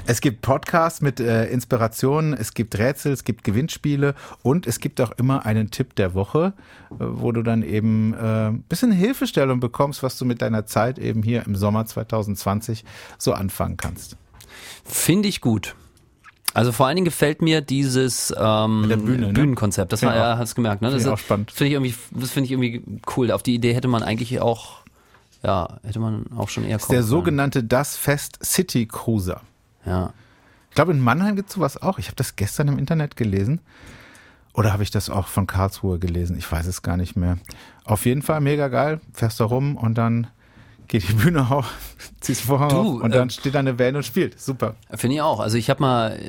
Es 0.06 0.22
gibt 0.22 0.42
Podcasts 0.42 1.02
mit 1.02 1.20
äh, 1.20 1.48
Inspirationen, 1.48 2.34
es 2.34 2.54
gibt 2.54 2.78
Rätsel, 2.78 3.12
es 3.12 3.24
gibt 3.24 3.44
Gewinnspiele 3.44 4.16
und 4.42 4.68
es 4.68 4.80
gibt 4.80 5.02
auch 5.02 5.12
immer 5.12 5.46
einen 5.46 5.70
Tipp 5.72 5.96
der 5.96 6.14
Woche, 6.14 6.54
äh, 6.92 6.96
wo 7.00 7.32
du 7.32 7.44
dann 7.44 7.62
eben 7.62 8.14
äh, 8.14 8.48
ein 8.48 8.62
bisschen 8.64 8.92
Hilfestellung 8.92 9.60
bekommst, 9.60 10.02
was 10.04 10.18
du 10.18 10.26
mit 10.26 10.42
deiner 10.42 10.66
Zeit 10.66 10.98
eben 10.98 11.24
hier 11.24 11.46
im 11.46 11.56
Sommer 11.56 11.86
2020 11.86 12.86
so 13.18 13.34
anfangen 13.34 13.78
kannst. 13.78 14.18
Finde 14.86 15.28
ich 15.28 15.42
gut. 15.42 15.76
Also 16.56 16.72
vor 16.72 16.88
allen 16.88 16.96
Dingen 16.96 17.06
gefällt 17.06 17.42
mir 17.42 17.62
dieses 17.62 18.34
ähm, 18.38 18.86
der 18.90 18.98
Bühne, 18.98 19.28
ne? 19.28 19.34
Bühnenkonzept. 19.34 19.92
Das 19.94 20.02
war 20.04 20.16
ja, 20.16 20.38
hast 20.38 20.52
du 20.54 20.56
gemerkt, 20.56 20.82
ne? 20.82 20.88
Finde 20.90 20.96
Das 21.04 21.04
ich 21.04 21.08
ist- 21.08 21.14
auch 21.14 21.24
spannend. 21.24 21.52
Finde 21.52 21.68
ich 21.68 21.74
irgendwie, 21.74 21.96
das 22.20 22.32
finde 22.32 22.46
ich 22.46 22.52
irgendwie 22.54 22.82
cool. 23.16 23.32
Auf 23.32 23.44
die 23.44 23.54
Idee 23.56 23.74
hätte 23.74 23.88
man 23.88 24.02
eigentlich 24.04 24.40
auch, 24.40 24.78
ja, 25.44 25.78
hätte 25.84 26.00
man 26.00 26.26
auch 26.36 26.50
schon 26.50 26.64
eher 26.64 26.80
kommen 26.80 26.90
Der 26.92 27.00
können. 27.00 27.08
sogenannte 27.10 27.64
Das 27.64 27.98
Fest 27.98 28.40
City 28.44 28.88
Cruiser. 28.88 29.42
Ja. 29.86 30.14
Ich 30.70 30.76
glaube, 30.76 30.92
in 30.94 31.00
Mannheim 31.02 31.36
gibt 31.36 31.50
es 31.50 31.56
sowas 31.56 31.82
auch. 31.82 32.00
Ich 32.00 32.08
habe 32.08 32.16
das 32.16 32.36
gestern 32.36 32.68
im 32.70 32.80
Internet 32.80 33.16
gelesen. 33.16 33.62
Oder 34.54 34.72
habe 34.72 34.84
ich 34.84 34.92
das 34.92 35.10
auch 35.10 35.28
von 35.28 35.48
Karlsruhe 35.48 36.00
gelesen? 36.00 36.38
Ich 36.38 36.50
weiß 36.50 36.66
es 36.68 36.82
gar 36.82 36.96
nicht 36.96 37.18
mehr. 37.18 37.38
Auf 37.84 38.06
jeden 38.06 38.22
Fall 38.22 38.40
mega 38.40 38.70
geil. 38.70 39.02
Fährst 39.14 39.40
da 39.42 39.46
rum 39.46 39.76
und 39.76 39.98
dann 39.98 40.28
geht 40.88 41.08
die 41.10 41.14
Bühne 41.14 41.50
auf, 41.52 41.74
ziehst 42.26 42.48
Du, 42.48 42.56
auf 42.56 43.02
und 43.02 43.14
dann 43.14 43.28
äh, 43.28 43.32
steht 43.32 43.56
da 43.56 43.60
eine 43.60 43.74
Band 43.74 43.98
und 43.98 44.04
spielt. 44.04 44.40
Super. 44.40 44.76
Finde 44.94 45.16
ich 45.16 45.22
auch. 45.22 45.40
Also 45.40 45.58
ich 45.58 45.70
habe 45.70 45.82
mal, 45.82 46.20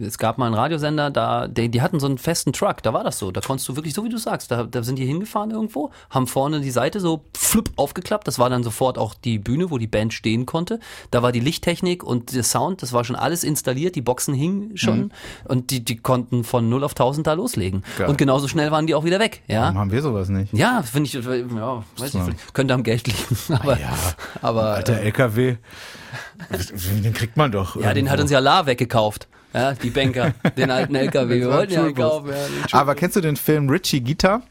es 0.00 0.18
gab 0.18 0.38
mal 0.38 0.46
einen 0.46 0.54
Radiosender, 0.54 1.10
da, 1.10 1.48
die, 1.48 1.68
die 1.68 1.82
hatten 1.82 2.00
so 2.00 2.06
einen 2.06 2.18
festen 2.18 2.52
Truck, 2.52 2.82
da 2.82 2.92
war 2.92 3.04
das 3.04 3.18
so. 3.18 3.30
Da 3.30 3.40
konntest 3.40 3.68
du 3.68 3.76
wirklich, 3.76 3.94
so 3.94 4.04
wie 4.04 4.08
du 4.08 4.18
sagst, 4.18 4.50
da, 4.50 4.64
da 4.64 4.82
sind 4.82 4.98
die 4.98 5.06
hingefahren 5.06 5.50
irgendwo, 5.50 5.90
haben 6.10 6.26
vorne 6.26 6.60
die 6.60 6.70
Seite 6.70 7.00
so 7.00 7.24
flupp 7.36 7.70
aufgeklappt. 7.76 8.26
Das 8.26 8.38
war 8.38 8.50
dann 8.50 8.62
sofort 8.62 8.98
auch 8.98 9.14
die 9.14 9.38
Bühne, 9.38 9.70
wo 9.70 9.78
die 9.78 9.86
Band 9.86 10.14
stehen 10.14 10.46
konnte. 10.46 10.78
Da 11.10 11.22
war 11.22 11.32
die 11.32 11.40
Lichttechnik 11.40 12.02
und 12.04 12.34
der 12.34 12.44
Sound, 12.44 12.82
das 12.82 12.92
war 12.92 13.04
schon 13.04 13.16
alles 13.16 13.44
installiert, 13.44 13.94
die 13.96 14.02
Boxen 14.02 14.34
hingen 14.34 14.76
schon 14.76 15.12
und 15.44 15.70
die, 15.70 15.84
die 15.84 15.96
konnten 15.96 16.44
von 16.44 16.68
0 16.68 16.84
auf 16.84 16.92
1000 16.92 17.26
da 17.26 17.32
loslegen. 17.34 17.82
Geil. 17.98 18.08
Und 18.08 18.18
genauso 18.18 18.48
schnell 18.48 18.70
waren 18.70 18.86
die 18.86 18.94
auch 18.94 19.04
wieder 19.04 19.18
weg. 19.18 19.42
Ja. 19.48 19.62
Warum 19.62 19.78
haben 19.78 19.92
wir 19.92 20.02
sowas 20.02 20.28
nicht? 20.28 20.52
Ja, 20.52 20.82
finde 20.82 21.06
ich, 21.08 21.14
ja, 21.14 21.82
weiß 21.98 22.14
nicht, 22.14 22.24
vielleicht 22.24 22.54
könnte 22.54 22.74
am 22.74 22.82
Geld 22.82 23.06
liegen. 23.06 23.18
Aber, 23.62 23.78
Ja, 23.78 23.92
aber 24.40 24.74
alter 24.74 24.98
LKW, 25.00 25.31
den 25.36 27.12
kriegt 27.12 27.36
man 27.36 27.52
doch. 27.52 27.76
ja, 27.80 27.94
den 27.94 28.10
hat 28.10 28.20
uns 28.20 28.30
ja 28.30 28.38
La 28.38 28.66
weggekauft. 28.66 29.28
Ja, 29.54 29.74
die 29.74 29.90
Banker, 29.90 30.32
den 30.56 30.70
alten 30.70 30.94
LKW. 30.94 31.28
Wir 31.40 31.50
wollten 31.50 31.74
ja 31.74 31.92
kaufen. 31.92 32.30
Ja, 32.68 32.78
Aber 32.80 32.94
kennst 32.94 33.16
du 33.16 33.20
den 33.20 33.36
Film 33.36 33.68
Richie 33.68 34.00
Guitar? 34.02 34.42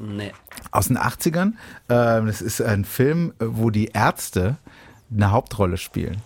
nee. 0.00 0.32
aus 0.70 0.88
den 0.88 0.98
80ern. 0.98 1.52
Ähm, 1.88 2.26
das 2.26 2.40
ist 2.42 2.60
ein 2.60 2.84
Film, 2.84 3.32
äh, 3.38 3.44
wo 3.46 3.70
die 3.70 3.86
Ärzte 3.86 4.56
eine 5.12 5.30
Hauptrolle 5.30 5.76
spielen. 5.76 6.22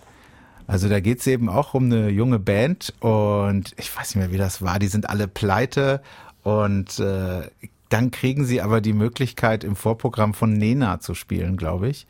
Also 0.67 0.89
da 0.89 1.01
geht 1.01 1.21
es 1.21 1.27
eben 1.27 1.49
auch 1.49 1.75
um 1.75 1.85
eine 1.85 2.09
junge 2.09 2.39
Band 2.39 2.95
und 3.01 3.75
ich 3.77 3.95
weiß 3.95 4.15
nicht 4.15 4.17
mehr, 4.17 4.33
wie 4.33 4.39
das 4.39 4.63
war. 4.63 4.79
Die 4.79 4.87
sind 4.87 5.11
alle 5.11 5.29
pleite 5.29 6.01
und 6.43 6.99
äh, 7.01 7.43
dann 7.91 8.11
kriegen 8.11 8.45
sie 8.45 8.63
aber 8.63 8.81
die 8.81 8.95
Möglichkeit, 8.95 9.63
im 9.63 9.77
Vorprogramm 9.77 10.33
von 10.33 10.53
Nena 10.53 11.01
zu 11.01 11.15
spielen, 11.15 11.57
glaube 11.57 11.89
ich. 11.89 12.07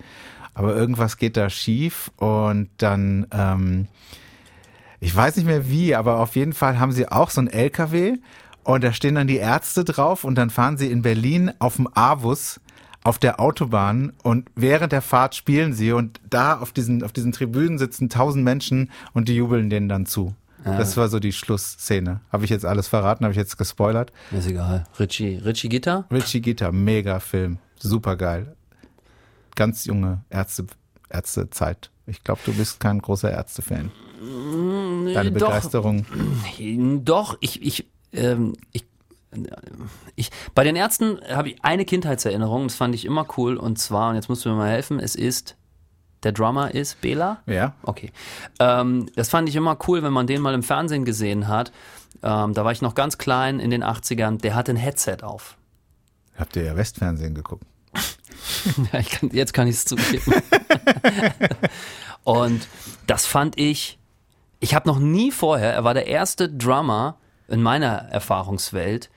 Aber 0.55 0.75
irgendwas 0.75 1.17
geht 1.17 1.37
da 1.37 1.51
schief 1.51 2.11
und 2.17 2.69
dann, 2.79 3.27
ähm, 3.33 3.89
ich 5.01 5.15
weiß 5.15 5.37
nicht 5.37 5.47
mehr 5.47 5.69
wie, 5.69 5.95
aber 5.95 6.21
auf 6.21 6.37
jeden 6.37 6.53
Fall 6.53 6.79
haben 6.79 6.93
sie 6.93 7.09
auch 7.09 7.31
so 7.31 7.41
ein 7.41 7.49
LKW 7.49 8.15
und 8.63 8.85
da 8.85 8.93
stehen 8.93 9.17
dann 9.17 9.27
die 9.27 9.37
Ärzte 9.37 9.85
drauf 9.85 10.25
und 10.25 10.37
dann 10.37 10.51
fahren 10.51 10.79
sie 10.79 10.91
in 10.91 11.03
Berlin 11.03 11.53
auf 11.59 11.77
dem 11.77 11.89
Avus 11.95 12.61
auf 13.03 13.19
der 13.19 13.39
Autobahn 13.39 14.15
und 14.23 14.49
während 14.55 14.93
der 14.93 15.03
Fahrt 15.03 15.35
spielen 15.35 15.75
sie 15.75 15.93
und 15.93 16.21
da 16.31 16.59
auf 16.59 16.73
diesen, 16.73 17.03
auf 17.03 17.13
diesen 17.13 17.33
Tribünen 17.33 17.79
sitzen 17.79 18.09
tausend 18.09 18.45
Menschen 18.45 18.91
und 19.13 19.29
die 19.29 19.37
jubeln 19.37 19.69
denen 19.69 19.91
dann 19.91 20.07
zu. 20.07 20.35
Das 20.65 20.97
war 20.97 21.09
so 21.09 21.21
die 21.21 21.33
Schlussszene. 21.33 22.21
Habe 22.33 22.45
ich 22.45 22.51
jetzt 22.51 22.65
alles 22.65 22.89
verraten? 22.89 23.25
Habe 23.25 23.33
ich 23.33 23.39
jetzt 23.39 23.59
gespoilert? 23.59 24.13
Ist 24.31 24.47
egal. 24.47 24.85
Richie, 24.99 25.37
Richie 25.37 25.69
Gitter? 25.69 26.07
Richie 26.11 26.41
Gitter, 26.41 26.73
mega 26.73 27.21
Film. 27.21 27.59
Super 27.79 28.17
geil. 28.17 28.57
Ganz 29.55 29.85
junge 29.85 30.25
Ärzte, 30.31 30.67
Ärztezeit. 31.09 31.91
Ich 32.07 32.23
glaube, 32.23 32.41
du 32.45 32.53
bist 32.53 32.81
kein 32.81 33.01
großer 33.01 33.31
Ärzte-Fan. 33.31 33.91
Deine 35.13 35.33
doch. 35.33 35.49
Begeisterung. 35.49 36.07
Doch, 37.05 37.37
ich, 37.41 37.63
ich, 37.63 37.87
ähm, 38.13 38.55
ich, 38.73 38.85
ich, 40.15 40.31
bei 40.55 40.65
den 40.65 40.77
Ärzten 40.77 41.21
habe 41.29 41.51
ich 41.51 41.65
eine 41.65 41.85
Kindheitserinnerung, 41.85 42.65
das 42.65 42.77
fand 42.77 42.95
ich 42.95 43.05
immer 43.05 43.27
cool, 43.37 43.57
und 43.57 43.79
zwar, 43.79 44.11
und 44.11 44.17
jetzt 44.17 44.29
musst 44.29 44.45
du 44.45 44.51
mir 44.51 44.57
mal 44.57 44.71
helfen, 44.71 45.01
es 45.01 45.15
ist, 45.15 45.57
der 46.23 46.33
Drummer 46.33 46.75
ist 46.75 47.01
Bela? 47.01 47.43
Ja. 47.47 47.75
Okay. 47.83 48.13
Ähm, 48.59 49.07
das 49.15 49.29
fand 49.29 49.49
ich 49.49 49.57
immer 49.57 49.79
cool, 49.89 50.03
wenn 50.03 50.13
man 50.13 50.27
den 50.27 50.41
mal 50.41 50.55
im 50.55 50.63
Fernsehen 50.63 51.05
gesehen 51.05 51.49
hat. 51.49 51.73
Ähm, 52.23 52.55
da 52.55 52.65
war 52.65 52.73
ich 52.73 52.81
noch 52.81 52.95
ganz 52.95 53.19
klein 53.19 53.61
in 53.61 53.71
den 53.71 53.85
80ern, 53.85 54.41
der 54.41 54.55
hatte 54.55 54.73
ein 54.73 54.77
Headset 54.77 55.19
auf. 55.23 55.57
Habt 56.37 56.57
ihr 56.57 56.65
ja 56.65 56.77
Westfernsehen 56.77 57.35
geguckt? 57.35 57.65
Ja, 58.93 59.03
kann, 59.03 59.31
jetzt 59.33 59.53
kann 59.55 59.67
ich 59.69 59.77
es 59.77 59.85
zugeben. 59.85 60.33
und 62.25 62.67
das 63.07 63.27
fand 63.27 63.59
ich, 63.59 63.99
ich 64.61 64.75
habe 64.75 64.89
noch 64.89 64.99
nie 64.99 65.31
vorher, 65.31 65.73
er 65.75 65.85
war 65.85 65.95
der 65.95 66.07
erste 66.07 66.49
Drummer 66.49 67.17
in 67.49 67.63
meiner 67.63 67.89
Erfahrungswelt, 68.11 69.11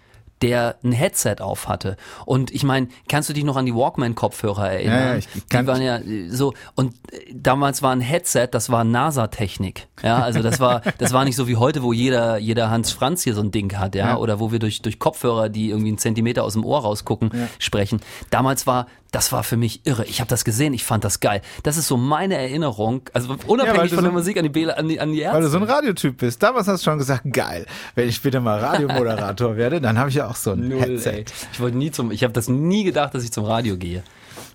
der 0.44 0.76
ein 0.84 0.92
Headset 0.92 1.38
auf 1.40 1.68
hatte. 1.68 1.98
Und 2.26 2.52
ich 2.52 2.64
meine, 2.64 2.90
kannst 3.10 3.28
du 3.28 3.34
dich 3.34 3.44
noch 3.44 3.56
an 3.56 3.66
die 3.66 3.74
Walkman-Kopfhörer 3.74 4.70
erinnern? 4.70 5.00
Ja, 5.00 5.12
ja, 5.14 5.16
ich 5.18 5.28
kann- 5.50 5.66
die 5.66 5.72
waren 5.72 5.82
ja 5.82 5.98
äh, 5.98 6.30
so, 6.30 6.54
und 6.76 6.94
äh, 7.12 7.34
damals 7.34 7.82
war 7.82 7.92
ein 7.92 8.02
Headset, 8.02 8.50
das 8.52 8.70
war 8.70 8.84
NASA-Technik. 8.84 9.88
Ja, 10.04 10.18
also 10.20 10.44
das 10.44 10.60
war, 10.60 10.82
das 11.00 11.12
war 11.12 11.26
nicht 11.26 11.36
so 11.38 11.48
wie 11.48 11.56
heute, 11.56 11.82
wo 11.82 11.92
jeder, 11.92 12.38
jeder 12.38 12.70
Hans 12.70 12.92
Franz 12.92 13.24
hier 13.24 13.34
so 13.34 13.42
ein 13.42 13.50
Ding 13.50 13.80
hat, 13.80 13.96
ja, 13.96 14.10
Ja. 14.10 14.18
oder 14.18 14.40
wo 14.40 14.52
wir 14.52 14.60
durch, 14.60 14.84
durch 14.84 15.00
Kopfhörer, 15.00 15.50
die 15.50 15.70
irgendwie 15.70 15.90
einen 15.90 15.98
Zentimeter 15.98 16.44
aus 16.44 16.54
dem 16.54 16.64
Ohr 16.66 16.82
rausgucken, 16.82 17.32
sprechen. 17.58 18.02
Damals 18.30 18.68
war, 18.68 18.86
das 19.12 19.32
war 19.32 19.44
für 19.44 19.58
mich 19.58 19.86
irre. 19.86 20.06
Ich 20.06 20.20
habe 20.20 20.30
das 20.30 20.44
gesehen, 20.46 20.74
ich 20.74 20.84
fand 20.84 21.04
das 21.04 21.20
geil. 21.20 21.42
Das 21.64 21.78
ist 21.78 21.88
so 21.88 21.98
meine 21.98 22.36
Erinnerung, 22.38 23.02
also 23.14 23.34
Ja, 23.34 23.38
unabhängig 23.48 23.90
du 23.90 23.96
von 23.96 24.04
der 24.04 24.12
so- 24.12 24.18
Musik 24.18 24.38
an 24.38 24.44
die, 24.44 24.50
Bela, 24.50 24.74
an 24.74 24.88
die, 24.88 25.00
an 25.00 25.12
die 25.12 25.20
Ärzte. 25.22 25.36
Weil 25.38 25.44
du 25.44 25.50
so 25.50 25.58
ein 25.58 25.64
Radiotyp 25.64 26.18
bist. 26.18 26.42
Damals 26.44 26.68
hast 26.68 26.82
du 26.86 26.92
schon 26.92 26.98
gesagt, 26.98 27.24
geil. 27.32 27.66
Wenn 27.96 28.10
ich 28.10 28.16
später 28.16 28.40
mal 28.42 28.60
Radiomoderator 28.60 29.56
werde, 29.58 29.80
dann 29.82 29.98
habe 29.98 30.10
ich 30.10 30.16
ja 30.16 30.28
auch 30.30 30.36
so 30.36 30.52
ein 30.52 30.68
Null, 30.68 30.80
Headset. 30.82 31.10
ey. 31.12 31.26
Ich 31.54 31.60
wollte 31.60 31.78
nie 31.78 31.92
zum, 31.92 32.12
ich 32.12 32.24
habe 32.24 32.34
das 32.34 32.48
nie 32.50 32.84
gedacht, 32.84 33.14
dass 33.14 33.24
ich 33.24 33.32
zum 33.32 33.46
Radio 33.46 33.78
gehe. 33.78 34.04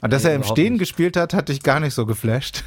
Und 0.01 0.13
dass 0.13 0.25
Nee, 0.25 0.31
er 0.31 0.35
im 0.37 0.45
Stehen 0.45 0.73
nicht. 0.75 0.81
gespielt 0.81 1.17
hat, 1.17 1.33
hat 1.35 1.49
dich 1.49 1.63
gar 1.63 1.81
nicht 1.81 1.95
so 1.95 2.07
geflasht. 2.07 2.63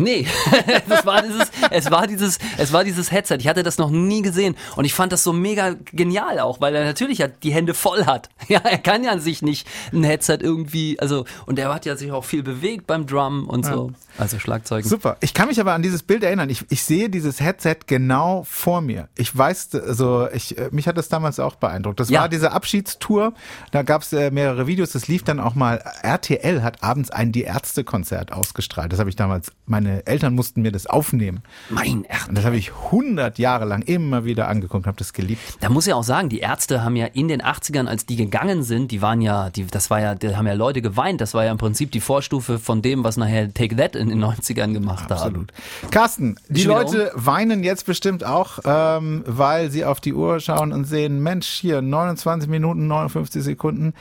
Nee, 0.00 0.26
das 0.88 1.04
war 1.04 1.22
dieses, 1.22 1.50
es 1.70 1.90
war 1.90 2.06
dieses, 2.06 2.38
es 2.56 2.72
war 2.72 2.84
dieses 2.84 3.10
Headset. 3.12 3.36
Ich 3.40 3.48
hatte 3.48 3.62
das 3.64 3.78
noch 3.78 3.90
nie 3.90 4.22
gesehen 4.22 4.54
und 4.76 4.84
ich 4.84 4.94
fand 4.94 5.12
das 5.12 5.24
so 5.24 5.32
mega 5.32 5.74
genial 5.92 6.38
auch, 6.38 6.60
weil 6.60 6.74
er 6.74 6.84
natürlich 6.84 7.18
ja 7.18 7.26
die 7.26 7.52
Hände 7.52 7.74
voll 7.74 8.06
hat. 8.06 8.28
Ja, 8.48 8.60
er 8.60 8.78
kann 8.78 9.04
ja 9.04 9.18
sich 9.18 9.42
nicht 9.42 9.66
ein 9.92 10.04
Headset 10.04 10.38
irgendwie, 10.40 10.98
also 11.00 11.26
und 11.44 11.58
er 11.58 11.74
hat 11.74 11.84
ja 11.84 11.96
sich 11.96 12.12
auch 12.12 12.24
viel 12.24 12.42
bewegt 12.42 12.86
beim 12.86 13.06
Drum 13.06 13.46
und 13.46 13.66
so, 13.66 13.92
also 14.16 14.38
Schlagzeugen. 14.38 14.88
Super. 14.88 15.18
Ich 15.20 15.34
kann 15.34 15.48
mich 15.48 15.60
aber 15.60 15.74
an 15.74 15.82
dieses 15.82 16.02
Bild 16.02 16.22
erinnern. 16.22 16.48
Ich, 16.48 16.64
ich 16.70 16.82
sehe 16.82 17.10
dieses 17.10 17.40
Headset 17.40 17.76
genau 17.86 18.44
vor 18.48 18.80
mir. 18.80 19.08
Ich 19.16 19.36
weiß, 19.36 19.74
also 19.74 20.28
ich, 20.32 20.56
äh, 20.56 20.68
mich 20.72 20.88
hat 20.88 20.96
das 20.96 21.08
damals 21.10 21.38
auch 21.40 21.56
beeindruckt. 21.56 22.00
Das 22.00 22.08
Ja. 22.08 22.22
war 22.22 22.28
diese 22.30 22.52
Abschiedstour. 22.52 23.34
Da 23.70 23.82
gab 23.82 24.00
es 24.02 24.12
äh, 24.14 24.30
mehrere 24.30 24.66
Videos. 24.66 24.92
Das 24.92 25.08
lief 25.08 25.24
dann 25.24 25.40
auch 25.40 25.54
mal. 25.54 25.76
RTL 26.02 26.62
hat 26.62 26.82
abends 26.82 27.10
ein 27.10 27.32
Die 27.32 27.42
Ärzte-Konzert 27.42 28.32
ausgestrahlt. 28.32 28.92
Das 28.92 28.98
habe 28.98 29.10
ich 29.10 29.16
damals, 29.16 29.52
meine 29.66 29.87
Eltern 30.06 30.34
mussten 30.34 30.62
mir 30.62 30.72
das 30.72 30.86
aufnehmen. 30.86 31.42
Mein 31.70 32.04
Ernst. 32.04 32.28
Und 32.28 32.38
das 32.38 32.44
habe 32.44 32.56
ich 32.56 32.72
100 32.72 33.38
Jahre 33.38 33.64
lang 33.64 33.82
immer 33.82 34.24
wieder 34.24 34.48
angeguckt, 34.48 34.86
habe 34.86 34.96
das 34.96 35.12
geliebt. 35.12 35.40
Da 35.60 35.68
muss 35.68 35.86
ja 35.86 35.94
auch 35.94 36.02
sagen, 36.02 36.28
die 36.28 36.40
Ärzte 36.40 36.82
haben 36.84 36.96
ja 36.96 37.06
in 37.06 37.28
den 37.28 37.42
80ern, 37.42 37.86
als 37.86 38.06
die 38.06 38.16
gegangen 38.16 38.62
sind, 38.62 38.90
die 38.90 39.02
waren 39.02 39.20
ja, 39.20 39.50
die, 39.50 39.66
das 39.66 39.90
war 39.90 40.00
ja, 40.00 40.14
die 40.14 40.36
haben 40.36 40.46
ja 40.46 40.54
Leute 40.54 40.82
geweint. 40.82 41.20
Das 41.20 41.34
war 41.34 41.44
ja 41.44 41.50
im 41.50 41.58
Prinzip 41.58 41.92
die 41.92 42.00
Vorstufe 42.00 42.58
von 42.58 42.82
dem, 42.82 43.04
was 43.04 43.16
nachher 43.16 43.52
Take 43.52 43.76
That 43.76 43.96
in 43.96 44.08
den 44.08 44.22
90ern 44.22 44.72
gemacht 44.72 45.10
haben. 45.10 45.12
Absolut. 45.12 45.52
Carsten, 45.90 46.36
die 46.48 46.64
Leute 46.64 47.10
weinen 47.14 47.62
jetzt 47.64 47.86
bestimmt 47.86 48.24
auch, 48.24 48.58
ähm, 48.64 49.24
weil 49.26 49.70
sie 49.70 49.84
auf 49.84 50.00
die 50.00 50.14
Uhr 50.14 50.40
schauen 50.40 50.72
und 50.72 50.84
sehen, 50.84 51.22
Mensch, 51.22 51.48
hier 51.48 51.82
29 51.82 52.48
Minuten, 52.48 52.86
59 52.86 53.42
Sekunden 53.42 53.94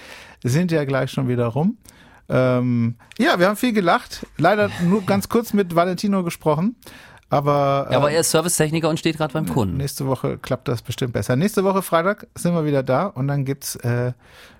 sind 0.43 0.71
ja 0.71 0.85
gleich 0.85 1.11
schon 1.11 1.27
wieder 1.27 1.47
rum. 1.47 1.77
Ähm, 2.29 2.95
ja, 3.17 3.39
wir 3.39 3.47
haben 3.47 3.55
viel 3.55 3.73
gelacht. 3.73 4.25
Leider 4.37 4.69
nur 4.83 5.03
ganz 5.03 5.29
kurz 5.29 5.53
mit 5.53 5.75
Valentino 5.75 6.23
gesprochen. 6.23 6.75
Aber, 7.29 7.87
Ja, 7.91 7.97
aber 7.97 8.09
äh, 8.11 8.15
er 8.15 8.21
ist 8.21 8.31
Servicetechniker 8.31 8.89
und 8.89 8.99
steht 8.99 9.17
gerade 9.17 9.33
beim 9.33 9.47
Kunden. 9.47 9.77
nächste 9.77 10.07
Woche 10.07 10.37
klappt 10.37 10.67
das 10.67 10.81
bestimmt 10.81 11.13
besser. 11.13 11.35
Nächste 11.35 11.63
Woche 11.63 11.81
Freitag 11.81 12.27
sind 12.35 12.53
wir 12.53 12.65
wieder 12.65 12.83
da 12.83 13.05
und 13.07 13.27
dann 13.27 13.43
gibt's, 13.43 13.75
äh, 13.77 14.13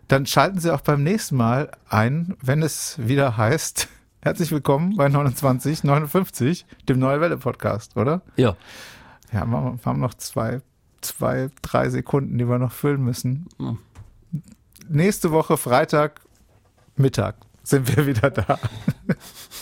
dann 0.08 0.26
schalten 0.26 0.60
Sie 0.60 0.74
auch 0.74 0.82
beim 0.82 1.04
nächsten 1.04 1.38
Mal 1.38 1.72
ein, 1.90 2.36
wenn 2.42 2.62
es 2.62 2.98
wieder 3.00 3.38
heißt, 3.38 3.88
herzlich 4.22 4.52
willkommen 4.52 4.98
bei 4.98 5.10
2959, 5.10 6.66
dem 6.90 7.00
Neue 7.00 7.22
Welle 7.22 7.38
Podcast, 7.38 7.96
oder? 7.96 8.22
Ja. 8.36 8.56
Ja, 9.32 9.46
wir 9.46 9.78
wir 9.82 9.86
haben 9.86 10.00
noch 10.00 10.14
zwei, 10.14 10.62
zwei, 11.02 11.50
drei 11.62 11.90
Sekunden, 11.90 12.38
die 12.38 12.48
wir 12.48 12.60
noch 12.60 12.72
füllen 12.72 13.04
müssen. 13.04 13.48
Hm. 13.58 13.78
Nächste 14.90 15.32
Woche 15.32 15.58
Freitag 15.58 16.22
Mittag 16.96 17.36
sind 17.68 17.96
wir 17.96 18.08
wieder 18.08 18.30
da. 18.32 18.60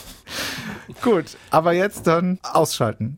Gut, 1.02 1.38
aber 1.50 1.74
jetzt 1.74 2.08
dann 2.08 2.40
ausschalten. 2.44 3.14